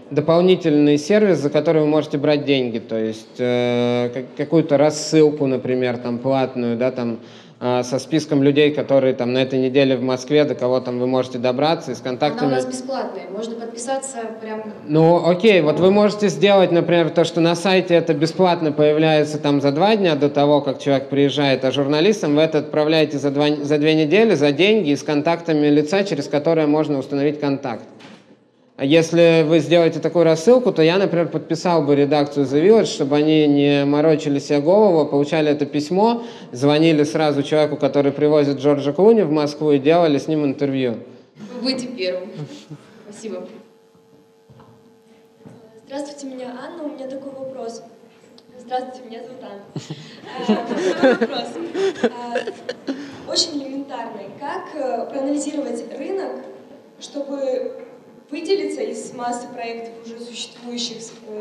дополнительный 0.09 0.97
сервис, 0.97 1.39
за 1.39 1.49
который 1.49 1.81
вы 1.81 1.87
можете 1.87 2.17
брать 2.17 2.45
деньги, 2.45 2.79
то 2.79 2.97
есть 2.97 3.39
э, 3.39 4.23
какую-то 4.37 4.77
рассылку, 4.77 5.45
например, 5.45 5.97
там 5.97 6.17
платную, 6.19 6.77
да, 6.77 6.91
там 6.91 7.19
со 7.59 7.97
списком 7.97 8.43
людей, 8.43 8.71
которые 8.71 9.13
там 9.15 9.33
на 9.33 9.39
этой 9.39 9.57
неделе 9.57 9.97
в 9.97 10.01
Москве, 10.03 10.43
до 10.43 10.53
кого 10.53 10.79
там 10.79 10.99
вы 10.99 11.07
можете 11.07 11.39
добраться, 11.39 11.91
и 11.91 11.95
с 11.95 11.99
контактами. 11.99 12.49
Она 12.49 12.57
у 12.59 12.61
нас 12.61 12.65
бесплатная, 12.65 13.23
можно 13.31 13.55
подписаться 13.55 14.17
прям. 14.39 14.73
Ну, 14.87 15.27
окей, 15.27 15.61
вот 15.61 15.79
вы 15.79 15.89
можете 15.89 16.29
сделать, 16.29 16.71
например, 16.71 17.09
то, 17.09 17.23
что 17.23 17.41
на 17.41 17.55
сайте 17.55 17.95
это 17.95 18.13
бесплатно 18.13 18.71
появляется 18.71 19.39
там 19.39 19.59
за 19.59 19.71
два 19.71 19.95
дня 19.95 20.15
до 20.15 20.29
того, 20.29 20.61
как 20.61 20.79
человек 20.79 21.09
приезжает, 21.09 21.65
а 21.65 21.71
журналистам 21.71 22.35
вы 22.35 22.43
это 22.43 22.59
отправляете 22.59 23.17
за, 23.17 23.31
два, 23.31 23.47
за 23.55 23.77
две 23.79 23.95
недели 23.95 24.35
за 24.35 24.51
деньги 24.51 24.91
и 24.91 24.95
с 24.95 25.01
контактами 25.01 25.67
лица, 25.67 26.03
через 26.03 26.27
которое 26.27 26.67
можно 26.67 26.99
установить 26.99 27.39
контакт. 27.39 27.83
А 28.77 28.85
если 28.85 29.41
вы 29.41 29.57
сделаете 29.57 29.99
такую 29.99 30.23
рассылку, 30.23 30.71
то 30.71 30.83
я, 30.83 30.99
например, 30.99 31.29
подписал 31.29 31.81
бы 31.81 31.95
редакцию 31.95 32.45
The 32.45 32.63
Village, 32.63 32.85
чтобы 32.85 33.15
они 33.15 33.47
не 33.47 33.85
морочили 33.85 34.37
себе 34.37 34.59
голову, 34.59 35.09
получали 35.09 35.49
это 35.49 35.65
письмо, 35.65 36.23
звонили 36.51 37.03
сразу 37.03 37.41
человеку, 37.41 37.77
который 37.77 38.11
привозит 38.11 38.59
Джорджа 38.59 38.93
Клуни 38.93 39.23
в 39.23 39.31
Москву 39.31 39.71
и 39.71 39.79
делали 39.79 40.19
с 40.19 40.27
ним 40.27 40.45
интервью. 40.45 40.97
Вы 41.55 41.61
будете 41.63 41.87
первым. 41.87 42.29
Спасибо. 43.09 43.47
Здравствуйте, 45.87 46.27
меня 46.35 46.55
Анна. 46.61 46.83
У 46.83 46.89
меня 46.89 47.07
такой 47.07 47.31
вопрос. 47.31 47.81
Здравствуйте, 48.59 49.09
меня 49.09 49.23
зовут 49.23 49.41
Анна. 49.41 49.63
Э, 51.01 51.13
вопрос. 51.15 51.47
Э, 52.03 52.91
очень 53.27 53.63
элементарный. 53.63 54.25
Как 54.39 54.75
э, 54.75 55.09
проанализировать 55.09 55.83
рынок, 55.97 56.43
чтобы 56.99 57.86
выделиться 58.29 58.81
из 58.81 59.13
массы 59.13 59.47
проектов 59.53 59.93
уже 60.05 60.19
существующих, 60.19 60.97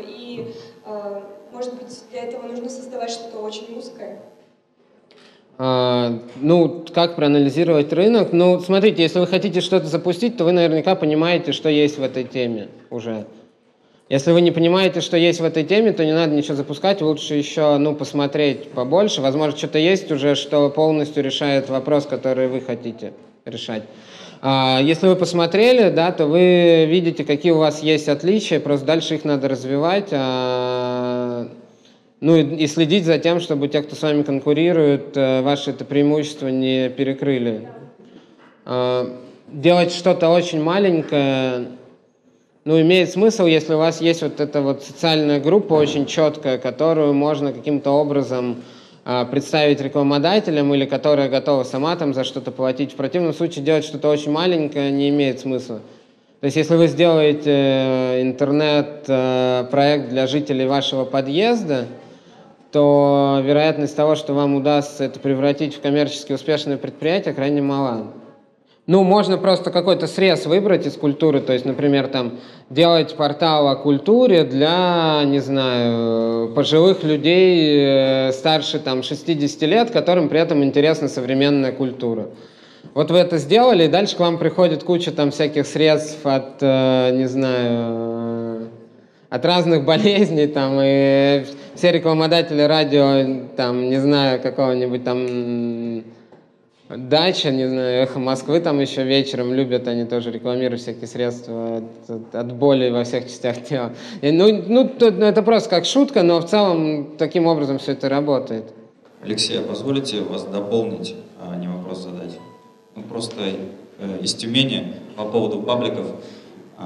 и, 0.07 0.53
э, 0.85 1.21
может 1.51 1.73
быть, 1.75 1.87
для 2.11 2.23
этого 2.23 2.47
нужно 2.47 2.69
создавать 2.69 3.11
что-то 3.11 3.39
очень 3.39 3.77
узкое? 3.77 4.19
А, 5.59 6.19
ну, 6.35 6.85
как 6.93 7.15
проанализировать 7.15 7.91
рынок? 7.91 8.31
Ну, 8.31 8.59
смотрите, 8.59 9.01
если 9.01 9.19
вы 9.19 9.27
хотите 9.27 9.61
что-то 9.61 9.87
запустить, 9.87 10.37
то 10.37 10.43
вы 10.43 10.51
наверняка 10.51 10.95
понимаете, 10.95 11.51
что 11.51 11.67
есть 11.67 11.97
в 11.97 12.03
этой 12.03 12.23
теме 12.23 12.69
уже. 12.91 13.25
Если 14.07 14.31
вы 14.31 14.39
не 14.41 14.51
понимаете, 14.51 15.01
что 15.01 15.17
есть 15.17 15.41
в 15.41 15.43
этой 15.43 15.65
теме, 15.65 15.91
то 15.91 16.05
не 16.05 16.13
надо 16.13 16.33
ничего 16.33 16.55
запускать, 16.55 17.01
лучше 17.01 17.33
еще 17.33 17.77
ну, 17.77 17.93
посмотреть 17.93 18.69
побольше. 18.69 19.21
Возможно, 19.21 19.57
что-то 19.57 19.79
есть 19.79 20.09
уже, 20.11 20.35
что 20.35 20.69
полностью 20.69 21.23
решает 21.23 21.69
вопрос, 21.69 22.05
который 22.05 22.47
вы 22.47 22.61
хотите 22.61 23.11
решать. 23.43 23.83
А, 24.49 24.79
если 24.81 25.07
вы 25.07 25.17
посмотрели, 25.17 25.89
да, 25.89 26.13
то 26.13 26.25
вы 26.25 26.85
видите, 26.85 27.25
какие 27.25 27.51
у 27.51 27.57
вас 27.57 27.83
есть 27.83 28.07
отличия, 28.07 28.61
просто 28.61 28.85
дальше 28.85 29.15
их 29.15 29.25
надо 29.25 29.49
развивать, 29.49 30.07
а, 30.11 31.49
ну 32.21 32.37
и, 32.37 32.65
следить 32.67 33.03
за 33.03 33.17
тем, 33.17 33.41
чтобы 33.41 33.67
те, 33.67 33.81
кто 33.81 33.97
с 33.97 34.01
вами 34.01 34.23
конкурирует, 34.23 35.17
э, 35.17 35.41
ваши 35.41 35.71
это 35.71 35.83
преимущества 35.83 36.47
не 36.47 36.87
перекрыли. 36.87 37.67
А, 38.63 39.19
делать 39.49 39.91
что-то 39.91 40.29
очень 40.29 40.63
маленькое, 40.63 41.65
ну, 42.63 42.79
имеет 42.79 43.11
смысл, 43.11 43.47
если 43.47 43.73
у 43.73 43.79
вас 43.79 43.99
есть 43.99 44.21
вот 44.21 44.39
эта 44.39 44.61
вот 44.61 44.81
социальная 44.81 45.41
группа 45.41 45.73
очень 45.73 46.05
четкая, 46.05 46.57
которую 46.57 47.13
можно 47.13 47.51
каким-то 47.51 47.91
образом 47.91 48.63
представить 49.31 49.79
рекламодателям 49.79 50.73
или 50.73 50.85
которая 50.85 51.29
готова 51.29 51.63
сама 51.63 51.95
там 51.95 52.13
за 52.13 52.23
что-то 52.23 52.51
платить. 52.51 52.91
В 52.91 52.95
противном 52.95 53.33
случае 53.33 53.63
делать 53.63 53.85
что-то 53.85 54.09
очень 54.09 54.31
маленькое 54.31 54.91
не 54.91 55.09
имеет 55.09 55.39
смысла. 55.39 55.79
То 56.39 56.45
есть 56.45 56.57
если 56.57 56.75
вы 56.75 56.87
сделаете 56.87 57.51
э, 57.51 58.21
интернет-проект 58.21 60.05
э, 60.05 60.09
для 60.09 60.27
жителей 60.27 60.67
вашего 60.67 61.03
подъезда, 61.03 61.85
то 62.71 63.41
вероятность 63.43 63.95
того, 63.95 64.15
что 64.15 64.33
вам 64.33 64.55
удастся 64.55 65.05
это 65.05 65.19
превратить 65.19 65.75
в 65.75 65.81
коммерчески 65.81 66.33
успешное 66.33 66.77
предприятие, 66.77 67.33
крайне 67.33 67.61
мала. 67.61 68.07
Ну, 68.87 69.03
можно 69.03 69.37
просто 69.37 69.69
какой-то 69.69 70.07
срез 70.07 70.45
выбрать 70.45 70.87
из 70.87 70.93
культуры, 70.93 71.41
то 71.41 71.51
есть, 71.51 71.65
например, 71.65 72.07
там 72.07 72.39
делать 72.69 73.15
портал 73.15 73.67
о 73.67 73.75
культуре 73.75 74.45
для, 74.45 75.23
не 75.25 75.39
знаю, 75.39 76.53
пожилых 76.53 77.03
людей 77.03 77.81
э, 77.81 78.31
старше 78.31 78.79
там 78.79 79.03
60 79.03 79.61
лет, 79.63 79.91
которым 79.91 80.29
при 80.29 80.39
этом 80.39 80.63
интересна 80.63 81.09
современная 81.09 81.73
культура. 81.73 82.29
Вот 82.93 83.11
вы 83.11 83.17
это 83.17 83.39
сделали, 83.39 83.83
и 83.83 83.89
дальше 83.89 84.15
к 84.15 84.21
вам 84.21 84.37
приходит 84.37 84.85
куча 84.85 85.11
там 85.11 85.31
всяких 85.31 85.67
средств 85.67 86.25
от, 86.25 86.55
э, 86.61 87.11
не 87.11 87.25
знаю, 87.25 88.69
от 89.29 89.45
разных 89.45 89.83
болезней, 89.91 90.47
там, 90.47 90.79
и 90.81 91.43
все 91.75 91.91
рекламодатели 91.91 92.61
радио, 92.61 93.43
там, 93.57 93.89
не 93.89 93.97
знаю, 93.97 94.41
какого-нибудь 94.41 95.03
там 95.03 96.05
Дача, 96.89 97.51
не 97.51 97.67
знаю, 97.67 98.03
эхо 98.03 98.17
Москвы 98.17 98.61
там 98.61 98.79
еще 98.79 99.03
вечером 99.03 99.53
любят, 99.53 99.89
они 99.89 100.05
тоже 100.05 100.31
рекламируют 100.31 100.81
всякие 100.81 101.07
средства 101.07 101.83
от, 102.07 102.33
от 102.33 102.53
боли 102.53 102.89
во 102.89 103.03
всех 103.03 103.25
частях 103.25 103.61
тела. 103.61 103.93
И, 104.21 104.31
ну, 104.31 104.63
ну, 104.65 104.89
ну, 104.97 105.25
это 105.25 105.43
просто 105.43 105.69
как 105.69 105.85
шутка, 105.85 106.23
но 106.23 106.39
в 106.39 106.45
целом 106.45 107.17
таким 107.17 107.45
образом 107.45 107.77
все 107.77 107.91
это 107.91 108.07
работает. 108.07 108.63
Алексей, 109.21 109.59
а 109.59 109.63
позволите 109.63 110.21
вас 110.21 110.45
дополнить, 110.45 111.15
а 111.41 111.57
не 111.57 111.67
вопрос 111.67 112.03
задать? 112.03 112.39
Ну, 112.95 113.03
просто 113.03 113.41
э, 113.99 114.19
из 114.21 114.33
Тюмени 114.35 114.93
по 115.17 115.25
поводу 115.25 115.61
пабликов, 115.63 116.07
э, 116.77 116.83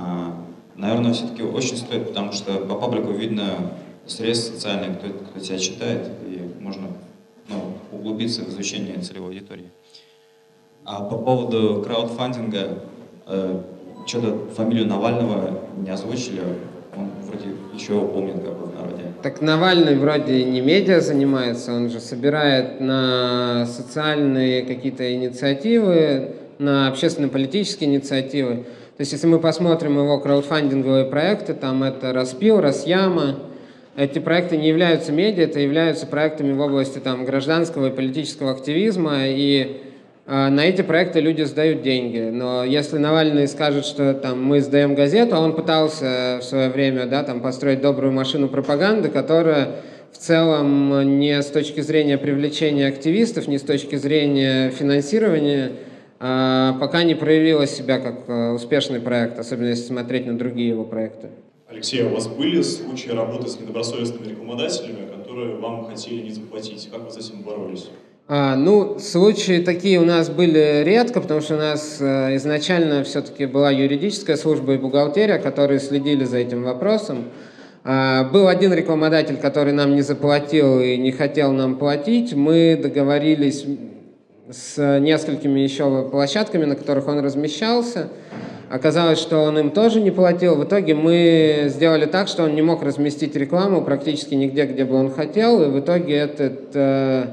наверное, 0.77 1.13
все-таки 1.13 1.43
очень 1.43 1.77
стоит, 1.77 2.07
потому 2.07 2.31
что 2.31 2.53
по 2.53 2.73
паблику 2.73 3.11
видно 3.11 3.73
срез 4.07 4.47
социальный, 4.47 4.95
кто, 4.95 5.09
кто 5.09 5.39
тебя 5.39 5.59
читает, 5.59 6.09
и 6.25 6.41
можно 6.59 6.87
ну, 7.49 7.73
углубиться 7.91 8.41
в 8.41 8.49
изучение 8.49 8.97
целевой 8.97 9.29
аудитории. 9.29 9.69
А 10.85 11.03
по 11.03 11.17
поводу 11.17 11.83
краудфандинга, 11.85 12.79
э, 13.27 13.61
что-то 14.05 14.53
фамилию 14.55 14.87
Навального 14.87 15.59
не 15.77 15.89
озвучили, 15.89 16.41
он 16.97 17.09
вроде 17.27 17.55
еще 17.73 17.99
помнит 18.01 18.43
как 18.43 18.57
бы 18.57 18.65
в 18.65 18.75
народе. 18.75 19.03
Так 19.21 19.41
Навальный 19.41 19.95
вроде 19.95 20.43
не 20.43 20.61
медиа 20.61 20.99
занимается, 20.99 21.73
он 21.73 21.89
же 21.89 21.99
собирает 21.99 22.81
на 22.81 23.65
социальные 23.67 24.63
какие-то 24.63 25.13
инициативы, 25.13 26.35
на 26.57 26.87
общественно-политические 26.87 27.89
инициативы. 27.89 28.65
То 28.97 29.01
есть 29.01 29.11
если 29.13 29.27
мы 29.27 29.39
посмотрим 29.39 29.97
его 29.97 30.19
краудфандинговые 30.19 31.05
проекты, 31.05 31.53
там 31.53 31.83
это 31.83 32.11
Распил, 32.13 32.59
Расяма, 32.59 33.39
эти 33.95 34.19
проекты 34.19 34.57
не 34.57 34.69
являются 34.69 35.11
медиа, 35.11 35.43
это 35.43 35.59
являются 35.59 36.07
проектами 36.07 36.53
в 36.53 36.59
области 36.59 36.99
там, 36.99 37.25
гражданского 37.25 37.87
и 37.87 37.91
политического 37.91 38.51
активизма, 38.51 39.27
и 39.27 39.81
на 40.31 40.65
эти 40.65 40.81
проекты 40.81 41.19
люди 41.19 41.41
сдают 41.41 41.81
деньги. 41.81 42.29
Но 42.31 42.63
если 42.63 42.97
Навальный 42.97 43.47
скажет, 43.49 43.85
что 43.85 44.13
там, 44.13 44.41
мы 44.41 44.61
сдаем 44.61 44.95
газету, 44.95 45.35
а 45.35 45.39
он 45.39 45.53
пытался 45.53 46.39
в 46.41 46.43
свое 46.43 46.69
время 46.69 47.05
да, 47.05 47.23
там, 47.23 47.41
построить 47.41 47.81
добрую 47.81 48.13
машину 48.13 48.47
пропаганды, 48.47 49.09
которая 49.09 49.81
в 50.11 50.17
целом 50.17 51.19
не 51.19 51.41
с 51.41 51.47
точки 51.47 51.81
зрения 51.81 52.17
привлечения 52.17 52.87
активистов, 52.87 53.47
не 53.47 53.57
с 53.57 53.61
точки 53.61 53.95
зрения 53.95 54.69
финансирования, 54.69 55.71
а, 56.19 56.77
пока 56.79 57.03
не 57.03 57.15
проявила 57.15 57.65
себя 57.65 57.99
как 57.99 58.23
а, 58.27 58.53
успешный 58.53 58.99
проект, 58.99 59.39
особенно 59.39 59.67
если 59.67 59.85
смотреть 59.85 60.27
на 60.27 60.37
другие 60.37 60.69
его 60.69 60.83
проекты. 60.83 61.29
Алексей, 61.67 62.03
а 62.03 62.07
у 62.07 62.13
вас 62.13 62.27
были 62.27 62.61
случаи 62.61 63.09
работы 63.09 63.47
с 63.47 63.59
недобросовестными 63.59 64.29
рекламодателями, 64.29 65.07
которые 65.17 65.55
вам 65.55 65.85
хотели 65.85 66.21
не 66.21 66.31
заплатить? 66.31 66.89
Как 66.91 67.05
вы 67.05 67.11
с 67.11 67.17
этим 67.17 67.41
боролись? 67.41 67.89
А, 68.33 68.55
ну, 68.55 68.97
случаи 68.97 69.61
такие 69.61 69.99
у 69.99 70.05
нас 70.05 70.29
были 70.29 70.83
редко, 70.85 71.19
потому 71.19 71.41
что 71.41 71.55
у 71.55 71.57
нас 71.57 71.97
э, 71.99 72.37
изначально 72.37 73.03
все-таки 73.03 73.45
была 73.45 73.71
юридическая 73.71 74.37
служба 74.37 74.75
и 74.75 74.77
бухгалтерия, 74.77 75.37
которые 75.37 75.81
следили 75.81 76.23
за 76.23 76.37
этим 76.37 76.63
вопросом. 76.63 77.25
А, 77.83 78.23
был 78.23 78.47
один 78.47 78.73
рекламодатель, 78.73 79.35
который 79.35 79.73
нам 79.73 79.95
не 79.95 80.01
заплатил 80.01 80.79
и 80.79 80.95
не 80.95 81.11
хотел 81.11 81.51
нам 81.51 81.75
платить. 81.75 82.33
Мы 82.33 82.79
договорились 82.81 83.65
с 84.49 84.99
несколькими 84.99 85.59
еще 85.59 86.07
площадками, 86.09 86.63
на 86.63 86.77
которых 86.77 87.09
он 87.09 87.19
размещался. 87.19 88.07
Оказалось, 88.69 89.19
что 89.19 89.39
он 89.39 89.59
им 89.59 89.71
тоже 89.71 89.99
не 89.99 90.11
платил. 90.11 90.55
В 90.55 90.63
итоге 90.63 90.95
мы 90.95 91.65
сделали 91.67 92.05
так, 92.05 92.29
что 92.29 92.43
он 92.43 92.55
не 92.55 92.61
мог 92.61 92.81
разместить 92.81 93.35
рекламу 93.35 93.81
практически 93.81 94.35
нигде, 94.35 94.67
где 94.67 94.85
бы 94.85 94.95
он 94.95 95.11
хотел. 95.11 95.61
И 95.63 95.65
в 95.65 95.77
итоге 95.81 96.13
этот 96.13 96.69
э, 96.75 97.25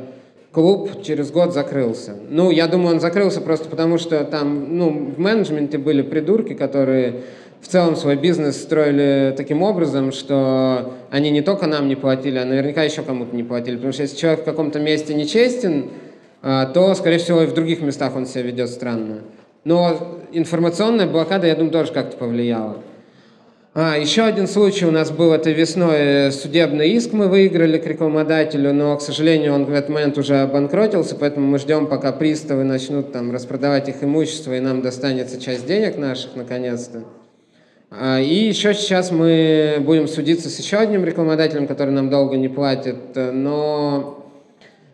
клуб 0.58 1.04
через 1.04 1.30
год 1.30 1.54
закрылся. 1.54 2.16
Ну, 2.28 2.50
я 2.50 2.66
думаю, 2.66 2.96
он 2.96 3.00
закрылся 3.00 3.40
просто 3.40 3.68
потому, 3.68 3.96
что 3.96 4.24
там 4.24 4.76
ну, 4.76 5.12
в 5.16 5.16
менеджменте 5.16 5.78
были 5.78 6.02
придурки, 6.02 6.54
которые 6.54 7.20
в 7.60 7.68
целом 7.68 7.94
свой 7.94 8.16
бизнес 8.16 8.60
строили 8.60 9.32
таким 9.36 9.62
образом, 9.62 10.10
что 10.10 10.94
они 11.12 11.30
не 11.30 11.42
только 11.42 11.68
нам 11.68 11.86
не 11.86 11.94
платили, 11.94 12.38
а 12.38 12.44
наверняка 12.44 12.82
еще 12.82 13.02
кому-то 13.02 13.36
не 13.36 13.44
платили. 13.44 13.76
Потому 13.76 13.92
что 13.92 14.02
если 14.02 14.16
человек 14.16 14.40
в 14.40 14.44
каком-то 14.44 14.80
месте 14.80 15.14
нечестен, 15.14 15.90
э, 16.42 16.66
то, 16.74 16.92
скорее 16.94 17.18
всего, 17.18 17.42
и 17.42 17.46
в 17.46 17.54
других 17.54 17.80
местах 17.80 18.16
он 18.16 18.26
себя 18.26 18.42
ведет 18.42 18.68
странно. 18.70 19.20
Но 19.62 20.18
информационная 20.32 21.06
блокада, 21.06 21.46
я 21.46 21.54
думаю, 21.54 21.70
тоже 21.70 21.92
как-то 21.92 22.16
повлияла. 22.16 22.78
А, 23.80 23.96
еще 23.96 24.22
один 24.22 24.48
случай 24.48 24.86
у 24.86 24.90
нас 24.90 25.12
был 25.12 25.32
этой 25.32 25.52
весной. 25.52 26.32
Судебный 26.32 26.90
иск 26.90 27.12
мы 27.12 27.28
выиграли 27.28 27.78
к 27.78 27.86
рекламодателю, 27.86 28.74
но, 28.74 28.96
к 28.96 29.00
сожалению, 29.00 29.54
он 29.54 29.66
в 29.66 29.72
этот 29.72 29.88
момент 29.88 30.18
уже 30.18 30.40
обанкротился, 30.40 31.14
поэтому 31.14 31.46
мы 31.46 31.58
ждем, 31.58 31.86
пока 31.86 32.10
приставы 32.10 32.64
начнут 32.64 33.12
там 33.12 33.32
распродавать 33.32 33.88
их 33.88 34.02
имущество, 34.02 34.52
и 34.56 34.58
нам 34.58 34.82
достанется 34.82 35.40
часть 35.40 35.64
денег 35.64 35.96
наших, 35.96 36.34
наконец-то. 36.34 37.04
А, 37.92 38.18
и 38.18 38.48
еще 38.48 38.74
сейчас 38.74 39.12
мы 39.12 39.76
будем 39.78 40.08
судиться 40.08 40.48
с 40.48 40.58
еще 40.58 40.78
одним 40.78 41.04
рекламодателем, 41.04 41.68
который 41.68 41.90
нам 41.90 42.10
долго 42.10 42.36
не 42.36 42.48
платит, 42.48 42.96
но 43.14 44.26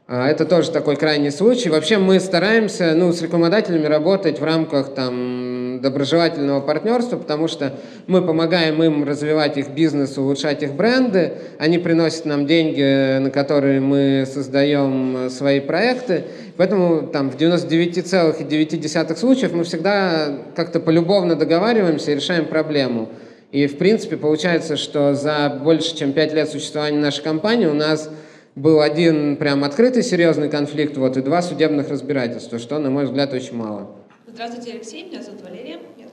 а, 0.07 0.29
это 0.29 0.45
тоже 0.45 0.71
такой 0.71 0.97
крайний 0.97 1.31
случай. 1.31 1.71
Вообще 1.71 1.97
мы 1.97 2.21
стараемся 2.21 2.93
ну, 2.95 3.11
с 3.15 3.23
рекламодателями 3.23 3.87
работать 3.87 4.41
в 4.41 4.45
рамках 4.45 4.93
там, 4.93 5.44
доброжелательного 5.85 6.61
партнерства, 6.61 7.17
потому 7.17 7.47
что 7.47 7.75
мы 8.07 8.23
помогаем 8.23 8.83
им 8.83 9.05
развивать 9.05 9.59
их 9.59 9.69
бизнес, 9.69 10.17
улучшать 10.19 10.63
их 10.63 10.73
бренды. 10.73 11.35
Они 11.59 11.79
приносят 11.79 12.25
нам 12.25 12.47
деньги, 12.47 13.19
на 13.19 13.31
которые 13.31 13.81
мы 13.81 14.25
создаем 14.27 15.29
свои 15.31 15.61
проекты. 15.61 16.25
Поэтому 16.57 17.07
там, 17.07 17.31
в 17.31 17.37
99,9 17.37 19.17
случаев 19.17 19.53
мы 19.53 19.65
всегда 19.65 20.39
как-то 20.57 20.81
полюбовно 20.81 21.37
договариваемся 21.37 22.13
и 22.13 22.15
решаем 22.17 22.47
проблему. 22.47 23.11
И 23.53 23.67
в 23.67 23.77
принципе 23.77 24.17
получается, 24.17 24.77
что 24.77 25.15
за 25.15 25.61
больше 25.63 25.97
чем 25.97 26.13
5 26.13 26.35
лет 26.35 26.49
существования 26.49 26.99
нашей 26.99 27.23
компании 27.23 27.67
у 27.67 27.75
нас 27.75 28.11
был 28.57 28.81
один 28.81 29.37
прям 29.37 29.65
открытый 29.65 30.03
серьезный 30.03 30.49
конфликт, 30.49 30.97
вот, 30.97 31.17
и 31.17 31.21
два 31.21 31.43
судебных 31.43 31.91
разбирательства, 31.91 32.59
что, 32.59 32.79
на 32.79 32.91
мой 32.91 33.05
взгляд, 33.05 33.33
очень 33.33 33.57
мало. 33.57 33.91
Здравствуйте, 34.35 34.73
Алексей, 34.73 35.05
меня 35.05 35.23
зовут 35.23 35.43
Валерия. 35.43 35.79
Нет. 35.97 36.09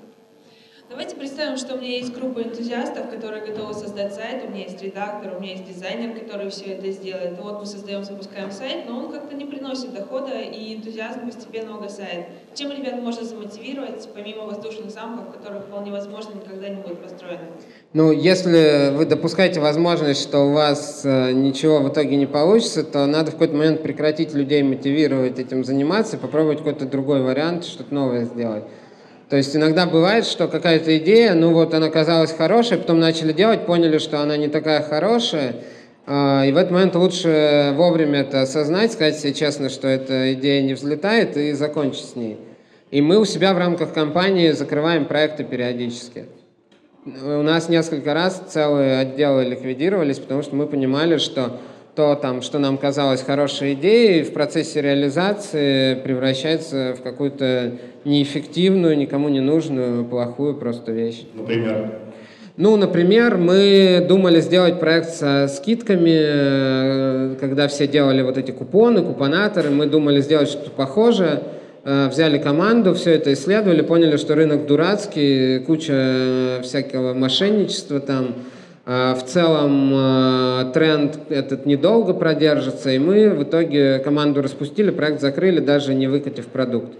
Давайте 0.88 1.15
представим, 1.15 1.57
что 1.57 1.73
у 1.73 1.79
меня 1.79 1.97
есть 1.97 2.13
группа 2.13 2.43
энтузиастов, 2.43 3.10
которые 3.10 3.43
готовы 3.43 3.73
создать 3.73 4.13
сайт, 4.13 4.43
у 4.45 4.51
меня 4.51 4.65
есть 4.65 4.79
редактор, 4.79 5.36
у 5.36 5.39
меня 5.39 5.53
есть 5.53 5.65
дизайнер, 5.65 6.19
который 6.19 6.51
все 6.51 6.65
это 6.65 6.91
сделает. 6.91 7.39
Вот 7.39 7.60
мы 7.60 7.65
создаем, 7.65 8.03
запускаем 8.03 8.51
сайт, 8.51 8.88
но 8.88 8.99
он 8.99 9.12
как-то 9.12 9.36
не 9.36 9.45
приносит 9.45 9.91
дохода, 9.95 10.39
и 10.39 10.75
энтузиазм 10.75 11.25
постепенно 11.25 11.75
угасает. 11.75 12.27
Чем 12.53 12.71
ребят 12.71 13.01
можно 13.01 13.23
замотивировать, 13.23 14.07
помимо 14.13 14.43
воздушных 14.43 14.91
замков, 14.91 15.36
которые 15.36 15.62
вполне 15.63 15.91
возможно 15.91 16.36
никогда 16.36 16.69
не 16.69 16.79
будут 16.79 17.01
построены? 17.01 17.47
Ну, 17.93 18.13
если 18.13 18.95
вы 18.95 19.06
допускаете 19.06 19.60
возможность, 19.60 20.21
что 20.21 20.47
у 20.47 20.54
вас 20.54 21.01
э, 21.04 21.34
ничего 21.34 21.80
в 21.80 21.89
итоге 21.89 22.15
не 22.15 22.25
получится, 22.25 22.86
то 22.86 23.06
надо 23.06 23.32
в 23.32 23.34
какой-то 23.34 23.54
момент 23.54 23.84
прекратить 23.84 24.34
людей 24.34 24.63
мотивировать 24.63 25.38
этим 25.39 25.65
заниматься 25.65 26.17
попробовать 26.17 26.60
какой-то 26.60 26.86
другой 26.86 27.21
вариант, 27.21 27.65
что-то 27.65 27.93
новое 27.93 28.23
сделать. 28.23 28.63
То 29.30 29.36
есть 29.36 29.54
иногда 29.58 29.86
бывает, 29.86 30.25
что 30.25 30.47
какая-то 30.47 30.97
идея, 30.99 31.34
ну 31.34 31.51
вот 31.51 31.73
она 31.73 31.89
казалась 31.89 32.32
хорошей, 32.32 32.77
потом 32.77 33.01
начали 33.01 33.34
делать, 33.34 33.65
поняли, 33.65 33.97
что 33.97 34.21
она 34.21 34.38
не 34.38 34.47
такая 34.47 34.84
хорошая, 34.84 35.58
э, 36.08 36.47
и 36.47 36.51
в 36.54 36.58
этот 36.58 36.71
момент 36.71 36.95
лучше 36.95 37.73
вовремя 37.75 38.21
это 38.21 38.43
осознать, 38.43 38.93
сказать 38.93 39.19
себе 39.19 39.34
честно, 39.34 39.67
что 39.67 39.89
эта 39.89 40.32
идея 40.32 40.62
не 40.62 40.75
взлетает, 40.75 41.36
и 41.36 41.51
закончить 41.51 42.06
с 42.06 42.15
ней. 42.15 42.38
И 42.89 43.01
мы 43.01 43.17
у 43.17 43.25
себя 43.25 43.54
в 43.54 43.58
рамках 43.58 43.93
компании 43.93 44.51
закрываем 44.51 45.04
проекты 45.04 45.43
периодически. 45.43 46.27
У 47.03 47.41
нас 47.41 47.67
несколько 47.67 48.13
раз 48.13 48.43
целые 48.49 48.99
отделы 48.99 49.43
ликвидировались, 49.43 50.19
потому 50.19 50.43
что 50.43 50.55
мы 50.55 50.67
понимали, 50.67 51.17
что 51.17 51.57
то, 51.95 52.13
там, 52.13 52.43
что 52.43 52.59
нам 52.59 52.77
казалось 52.77 53.23
хорошей 53.23 53.73
идеей, 53.73 54.21
в 54.21 54.33
процессе 54.33 54.83
реализации 54.83 55.95
превращается 55.95 56.95
в 56.95 57.01
какую-то 57.01 57.71
неэффективную, 58.05 58.95
никому 58.95 59.29
не 59.29 59.39
нужную, 59.39 60.05
плохую 60.05 60.55
просто 60.55 60.91
вещь. 60.91 61.23
Например? 61.33 61.91
Ну, 62.55 62.75
например, 62.75 63.37
мы 63.37 64.05
думали 64.07 64.39
сделать 64.39 64.79
проект 64.79 65.09
со 65.09 65.47
скидками, 65.47 66.13
э, 66.13 67.35
когда 67.39 67.67
все 67.67 67.87
делали 67.87 68.21
вот 68.21 68.37
эти 68.37 68.51
купоны, 68.51 69.01
купонаторы, 69.01 69.71
мы 69.71 69.87
думали 69.87 70.21
сделать 70.21 70.49
что-то 70.49 70.69
похожее, 70.69 71.41
Э, 71.41 71.61
взяли 71.84 72.38
команду, 72.38 72.94
все 72.94 73.15
это 73.15 73.34
исследовали, 73.34 73.82
поняли, 73.82 74.17
что 74.17 74.36
рынок 74.36 74.67
дурацкий, 74.67 75.60
куча 75.60 76.60
всякого 76.62 77.13
мошенничества 77.13 78.00
там. 78.00 78.36
А 78.86 79.13
в 79.13 79.24
целом 79.26 79.91
э, 79.94 80.72
тренд 80.74 81.20
этот 81.30 81.67
недолго 81.67 82.13
продержится, 82.13 82.89
и 82.89 82.98
мы 82.98 83.30
в 83.30 83.44
итоге 83.44 84.00
команду 84.00 84.41
распустили, 84.41 84.89
проект 84.89 85.22
закрыли, 85.22 85.60
даже 85.60 85.94
не 85.94 86.08
выкатив 86.08 86.48
продукт. 86.48 86.94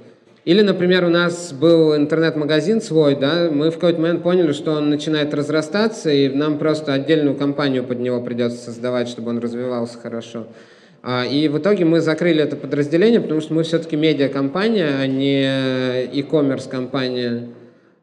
Или, 0.46 0.62
например, 0.62 1.06
у 1.06 1.10
нас 1.10 1.54
был 1.54 1.96
интернет-магазин 1.96 2.82
свой, 2.82 3.16
да, 3.16 3.50
мы 3.52 3.72
в 3.72 3.76
какой-то 3.76 4.00
момент 4.00 4.24
поняли, 4.24 4.54
что 4.54 4.74
он 4.74 4.90
начинает 4.90 5.34
разрастаться, 5.34 6.12
и 6.12 6.30
нам 6.30 6.60
просто 6.60 6.94
отдельную 6.94 7.36
компанию 7.36 7.84
под 7.84 8.00
него 8.00 8.22
придется 8.22 8.58
создавать, 8.58 9.08
чтобы 9.08 9.30
он 9.30 9.40
развивался 9.40 9.98
хорошо. 9.98 10.48
А, 11.04 11.26
и 11.26 11.48
в 11.48 11.58
итоге 11.58 11.86
мы 11.86 12.00
закрыли 12.00 12.44
это 12.44 12.56
подразделение, 12.56 13.20
потому 13.20 13.42
что 13.42 13.54
мы 13.54 13.64
все-таки 13.64 13.96
медиакомпания, 13.96 15.00
а 15.00 15.08
не 15.08 15.42
e-commerce 16.16 16.70
компания. 16.70 17.50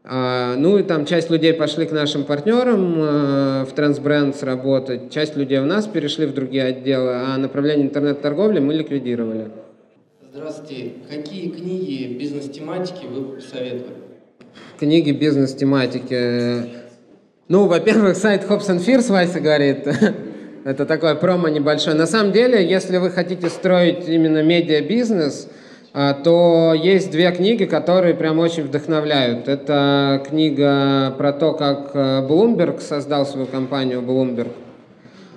А, 0.03 0.57
ну 0.57 0.79
и 0.79 0.83
там 0.83 1.07
часть 1.07 1.31
людей 1.31 1.53
пошли 1.53 1.87
к 1.87 1.93
нашим 1.93 2.25
партнерам 2.25 2.95
а, 2.99 3.65
в 3.67 3.75
Transbrands 3.75 4.45
работать, 4.45 5.11
часть 5.13 5.37
людей 5.37 5.59
у 5.59 5.65
нас 5.65 5.87
перешли 5.87 6.27
в 6.27 6.35
другие 6.35 6.65
отделы, 6.65 7.15
а 7.15 7.37
направление 7.37 7.87
интернет-торговли 7.87 8.59
мы 8.59 8.75
ликвидировали. 8.75 9.51
Здравствуйте. 10.33 10.93
Какие 11.09 11.51
книги 11.51 12.17
бизнес-тематики 12.19 13.07
вы 13.07 13.37
посоветовали? 13.37 13.95
Книги 14.79 15.13
бизнес-тематики. 15.13 16.69
Ну, 17.49 17.67
во-первых, 17.67 18.17
сайт 18.17 18.45
Hobbs 18.49 18.69
Fears, 18.85 19.11
Вася 19.11 19.41
говорит. 19.41 19.87
Это 20.69 20.85
такое 20.85 21.15
промо 21.15 21.49
небольшое. 21.49 21.97
На 21.97 22.07
самом 22.07 22.31
деле, 22.31 22.63
если 22.63 22.99
вы 22.99 23.09
хотите 23.09 23.49
строить 23.49 24.07
именно 24.07 24.43
медиа-бизнес, 24.43 25.49
а, 25.95 26.13
то 26.13 26.75
есть 26.75 27.11
две 27.11 27.33
книги, 27.33 27.65
которые 27.65 28.13
прям 28.13 28.39
очень 28.39 28.65
вдохновляют. 28.65 29.49
Это 29.49 30.23
книга 30.29 31.15
про 31.17 31.33
то, 31.33 31.55
как 31.55 31.93
э, 31.95 32.27
Bloomberg 32.29 32.83
создал 32.83 33.25
свою 33.25 33.47
компанию 33.47 34.03
Bloomberg. 34.03 34.51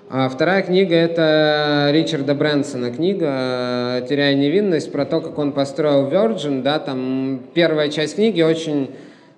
А 0.10 0.28
вторая 0.28 0.63
книга– 0.63 0.96
это 0.98 1.88
Ричарда 1.94 2.36
Брэнсона 2.36 2.91
книга 2.91 4.06
«Теряя 4.10 4.36
невинность», 4.36 4.91
про 4.91 5.06
то, 5.06 5.22
как 5.22 5.39
он 5.39 5.54
построил 5.54 6.10
Virgin. 6.10 6.62
Да, 6.62 6.78
там 6.78 7.39
первая 7.54 7.88
часть 7.88 8.15
книги 8.15 8.41
очень 8.41 8.91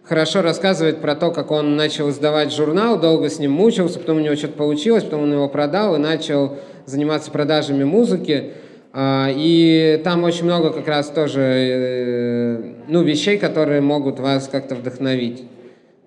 хорошо 0.03 0.41
рассказывает 0.41 0.99
про 0.99 1.15
то, 1.15 1.31
как 1.31 1.51
он 1.51 1.75
начал 1.75 2.09
издавать 2.09 2.53
журнал, 2.53 2.99
долго 2.99 3.29
с 3.29 3.39
ним 3.39 3.51
мучился, 3.51 3.99
потом 3.99 4.17
у 4.17 4.19
него 4.19 4.35
что-то 4.35 4.53
получилось, 4.53 5.03
потом 5.03 5.23
он 5.23 5.33
его 5.33 5.47
продал 5.47 5.95
и 5.95 5.99
начал 5.99 6.57
заниматься 6.85 7.31
продажами 7.31 7.83
музыки. 7.83 8.53
А, 8.95 9.29
и 9.33 9.99
там 10.03 10.23
очень 10.23 10.45
много 10.45 10.69
как 10.69 10.87
раз 10.87 11.09
тоже 11.09 11.41
э, 11.41 12.73
ну, 12.87 13.01
вещей, 13.01 13.39
которые 13.39 13.81
могут 13.81 14.19
вас 14.19 14.47
как-то 14.47 14.75
вдохновить. 14.75 15.43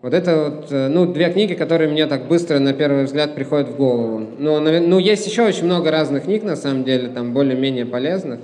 Вот 0.03 0.15
это 0.15 0.45
вот, 0.45 0.67
э, 0.71 0.87
ну, 0.87 1.07
две 1.07 1.33
книги, 1.33 1.55
которые 1.55 1.91
мне 1.91 2.07
так 2.07 2.29
быстро 2.29 2.61
на 2.61 2.73
первый 2.73 3.07
взгляд 3.07 3.35
приходят 3.35 3.71
в 3.71 3.77
голову. 3.77 4.25
Но, 4.39 4.61
ну, 4.61 4.99
есть 5.01 5.27
еще 5.27 5.43
очень 5.43 5.65
много 5.65 5.91
разных 5.91 6.25
книг, 6.25 6.45
на 6.45 6.55
самом 6.55 6.85
деле, 6.85 7.09
там 7.09 7.33
более-менее 7.33 7.87
полезных. 7.87 8.39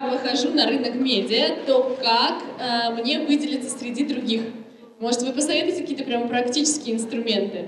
Выхожу 0.00 0.50
на 0.54 0.66
рынок 0.66 0.96
медиа, 0.96 1.64
то 1.64 1.96
как 2.02 2.42
э, 2.58 3.00
мне 3.00 3.20
выделиться 3.20 3.78
среди 3.78 4.04
других? 4.04 4.42
Может, 5.00 5.22
вы 5.22 5.32
посоветуете 5.32 5.82
какие-то 5.82 6.04
прям 6.04 6.28
практические 6.28 6.96
инструменты? 6.96 7.66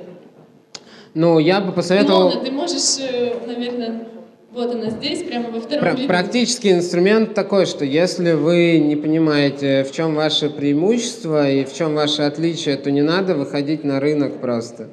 Ну, 1.14 1.38
я 1.38 1.61
бы 1.61 1.73
посоветовал... 1.73 2.31
Илона, 2.31 2.45
ты 2.45 2.51
можешь, 2.51 2.99
э, 3.01 3.35
наверное, 3.47 4.09
вот 4.53 4.75
она 4.75 4.90
здесь, 4.90 5.23
прямо 5.23 5.51
во 5.51 5.61
втором 5.61 5.81
Про- 5.97 6.07
Практический 6.07 6.73
инструмент 6.73 7.35
такой, 7.35 7.66
что 7.66 7.85
если 7.85 8.33
вы 8.33 8.79
не 8.79 8.97
понимаете, 8.97 9.85
в 9.85 9.93
чем 9.93 10.14
ваше 10.16 10.51
преимущество 10.51 11.49
и 11.49 11.64
в 11.64 11.73
чем 11.73 11.95
ваше 11.95 12.23
отличие, 12.23 12.77
то 12.77 12.90
не 12.90 13.03
надо 13.03 13.37
выходить 13.37 13.85
на 13.85 14.01
рынок 14.01 14.40
просто. 14.40 14.88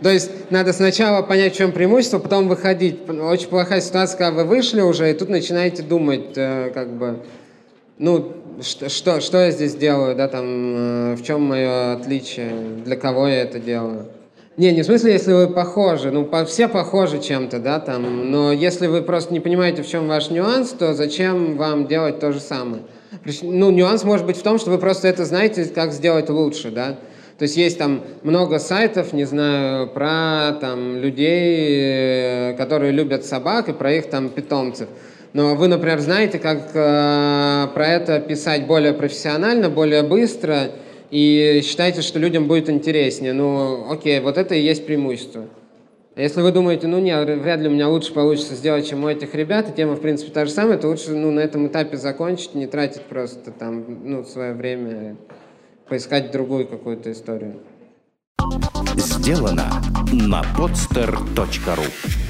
То 0.00 0.10
есть 0.10 0.30
надо 0.50 0.72
сначала 0.72 1.22
понять, 1.22 1.54
в 1.54 1.58
чем 1.58 1.72
преимущество, 1.72 2.18
потом 2.20 2.46
выходить. 2.48 3.00
Очень 3.08 3.48
плохая 3.48 3.80
ситуация, 3.80 4.16
когда 4.16 4.42
вы 4.42 4.44
вышли 4.48 4.80
уже, 4.80 5.10
и 5.10 5.14
тут 5.14 5.28
начинаете 5.28 5.82
думать, 5.82 6.36
э, 6.36 6.70
как 6.72 6.96
бы, 6.96 7.24
ну, 7.98 8.32
что, 8.62 8.88
что, 8.88 9.20
что 9.20 9.38
я 9.38 9.50
здесь 9.50 9.74
делаю, 9.74 10.14
да, 10.16 10.28
там, 10.28 10.44
э, 10.46 11.14
в 11.14 11.22
чем 11.22 11.42
мое 11.42 11.94
отличие, 11.94 12.52
для 12.84 12.96
кого 12.96 13.26
я 13.26 13.42
это 13.42 13.58
делаю. 13.58 14.06
Не, 14.56 14.72
не 14.72 14.82
в 14.82 14.84
смысле, 14.84 15.12
если 15.12 15.32
вы 15.32 15.48
похожи, 15.48 16.10
ну, 16.10 16.24
по, 16.24 16.44
все 16.44 16.68
похожи 16.68 17.20
чем-то, 17.20 17.60
да, 17.60 17.80
там, 17.80 18.30
но 18.30 18.52
если 18.52 18.88
вы 18.88 19.02
просто 19.02 19.32
не 19.32 19.40
понимаете, 19.40 19.82
в 19.82 19.88
чем 19.88 20.06
ваш 20.06 20.30
нюанс, 20.30 20.70
то 20.70 20.92
зачем 20.92 21.56
вам 21.56 21.86
делать 21.86 22.20
то 22.20 22.32
же 22.32 22.40
самое? 22.40 22.82
Ну, 23.42 23.70
нюанс 23.70 24.04
может 24.04 24.26
быть 24.26 24.36
в 24.36 24.42
том, 24.42 24.58
что 24.58 24.70
вы 24.70 24.78
просто 24.78 25.08
это 25.08 25.24
знаете, 25.24 25.64
как 25.64 25.92
сделать 25.92 26.28
лучше, 26.28 26.70
да. 26.70 26.98
То 27.38 27.44
есть 27.44 27.56
есть 27.56 27.78
там 27.78 28.02
много 28.22 28.58
сайтов, 28.58 29.14
не 29.14 29.24
знаю, 29.24 29.88
про 29.88 30.52
там 30.60 30.98
людей, 30.98 32.50
э, 32.50 32.54
которые 32.58 32.92
любят 32.92 33.24
собак 33.24 33.70
и 33.70 33.72
про 33.72 33.94
их 33.94 34.10
там 34.10 34.28
питомцев. 34.28 34.88
Но 35.32 35.54
вы, 35.54 35.68
например, 35.68 36.00
знаете, 36.00 36.38
как 36.38 36.70
э, 36.74 37.68
про 37.72 37.86
это 37.86 38.20
писать 38.20 38.66
более 38.66 38.92
профессионально, 38.92 39.70
более 39.70 40.02
быстро, 40.02 40.72
и 41.10 41.60
считаете, 41.64 42.02
что 42.02 42.18
людям 42.18 42.46
будет 42.46 42.68
интереснее. 42.68 43.32
Ну, 43.32 43.90
окей, 43.90 44.20
вот 44.20 44.38
это 44.38 44.54
и 44.54 44.60
есть 44.60 44.86
преимущество. 44.86 45.46
А 46.16 46.22
если 46.22 46.42
вы 46.42 46.50
думаете, 46.50 46.86
ну 46.86 46.98
не, 46.98 47.16
вряд 47.16 47.60
ли 47.60 47.68
у 47.68 47.70
меня 47.70 47.88
лучше 47.88 48.12
получится 48.12 48.54
сделать, 48.54 48.88
чем 48.88 49.04
у 49.04 49.08
этих 49.08 49.34
ребят, 49.34 49.70
и 49.70 49.72
тема, 49.72 49.94
в 49.94 50.00
принципе, 50.00 50.32
та 50.32 50.44
же 50.44 50.50
самая, 50.50 50.76
то 50.76 50.88
лучше 50.88 51.10
ну, 51.10 51.30
на 51.30 51.40
этом 51.40 51.68
этапе 51.68 51.96
закончить, 51.96 52.54
не 52.54 52.66
тратить 52.66 53.02
просто 53.02 53.52
там 53.52 53.84
ну, 54.04 54.24
свое 54.24 54.52
время, 54.52 55.16
поискать 55.88 56.32
другую 56.32 56.66
какую-то 56.66 57.12
историю. 57.12 57.60
Сделано 58.96 59.70
на 60.12 60.42
podster.ru 60.56 62.29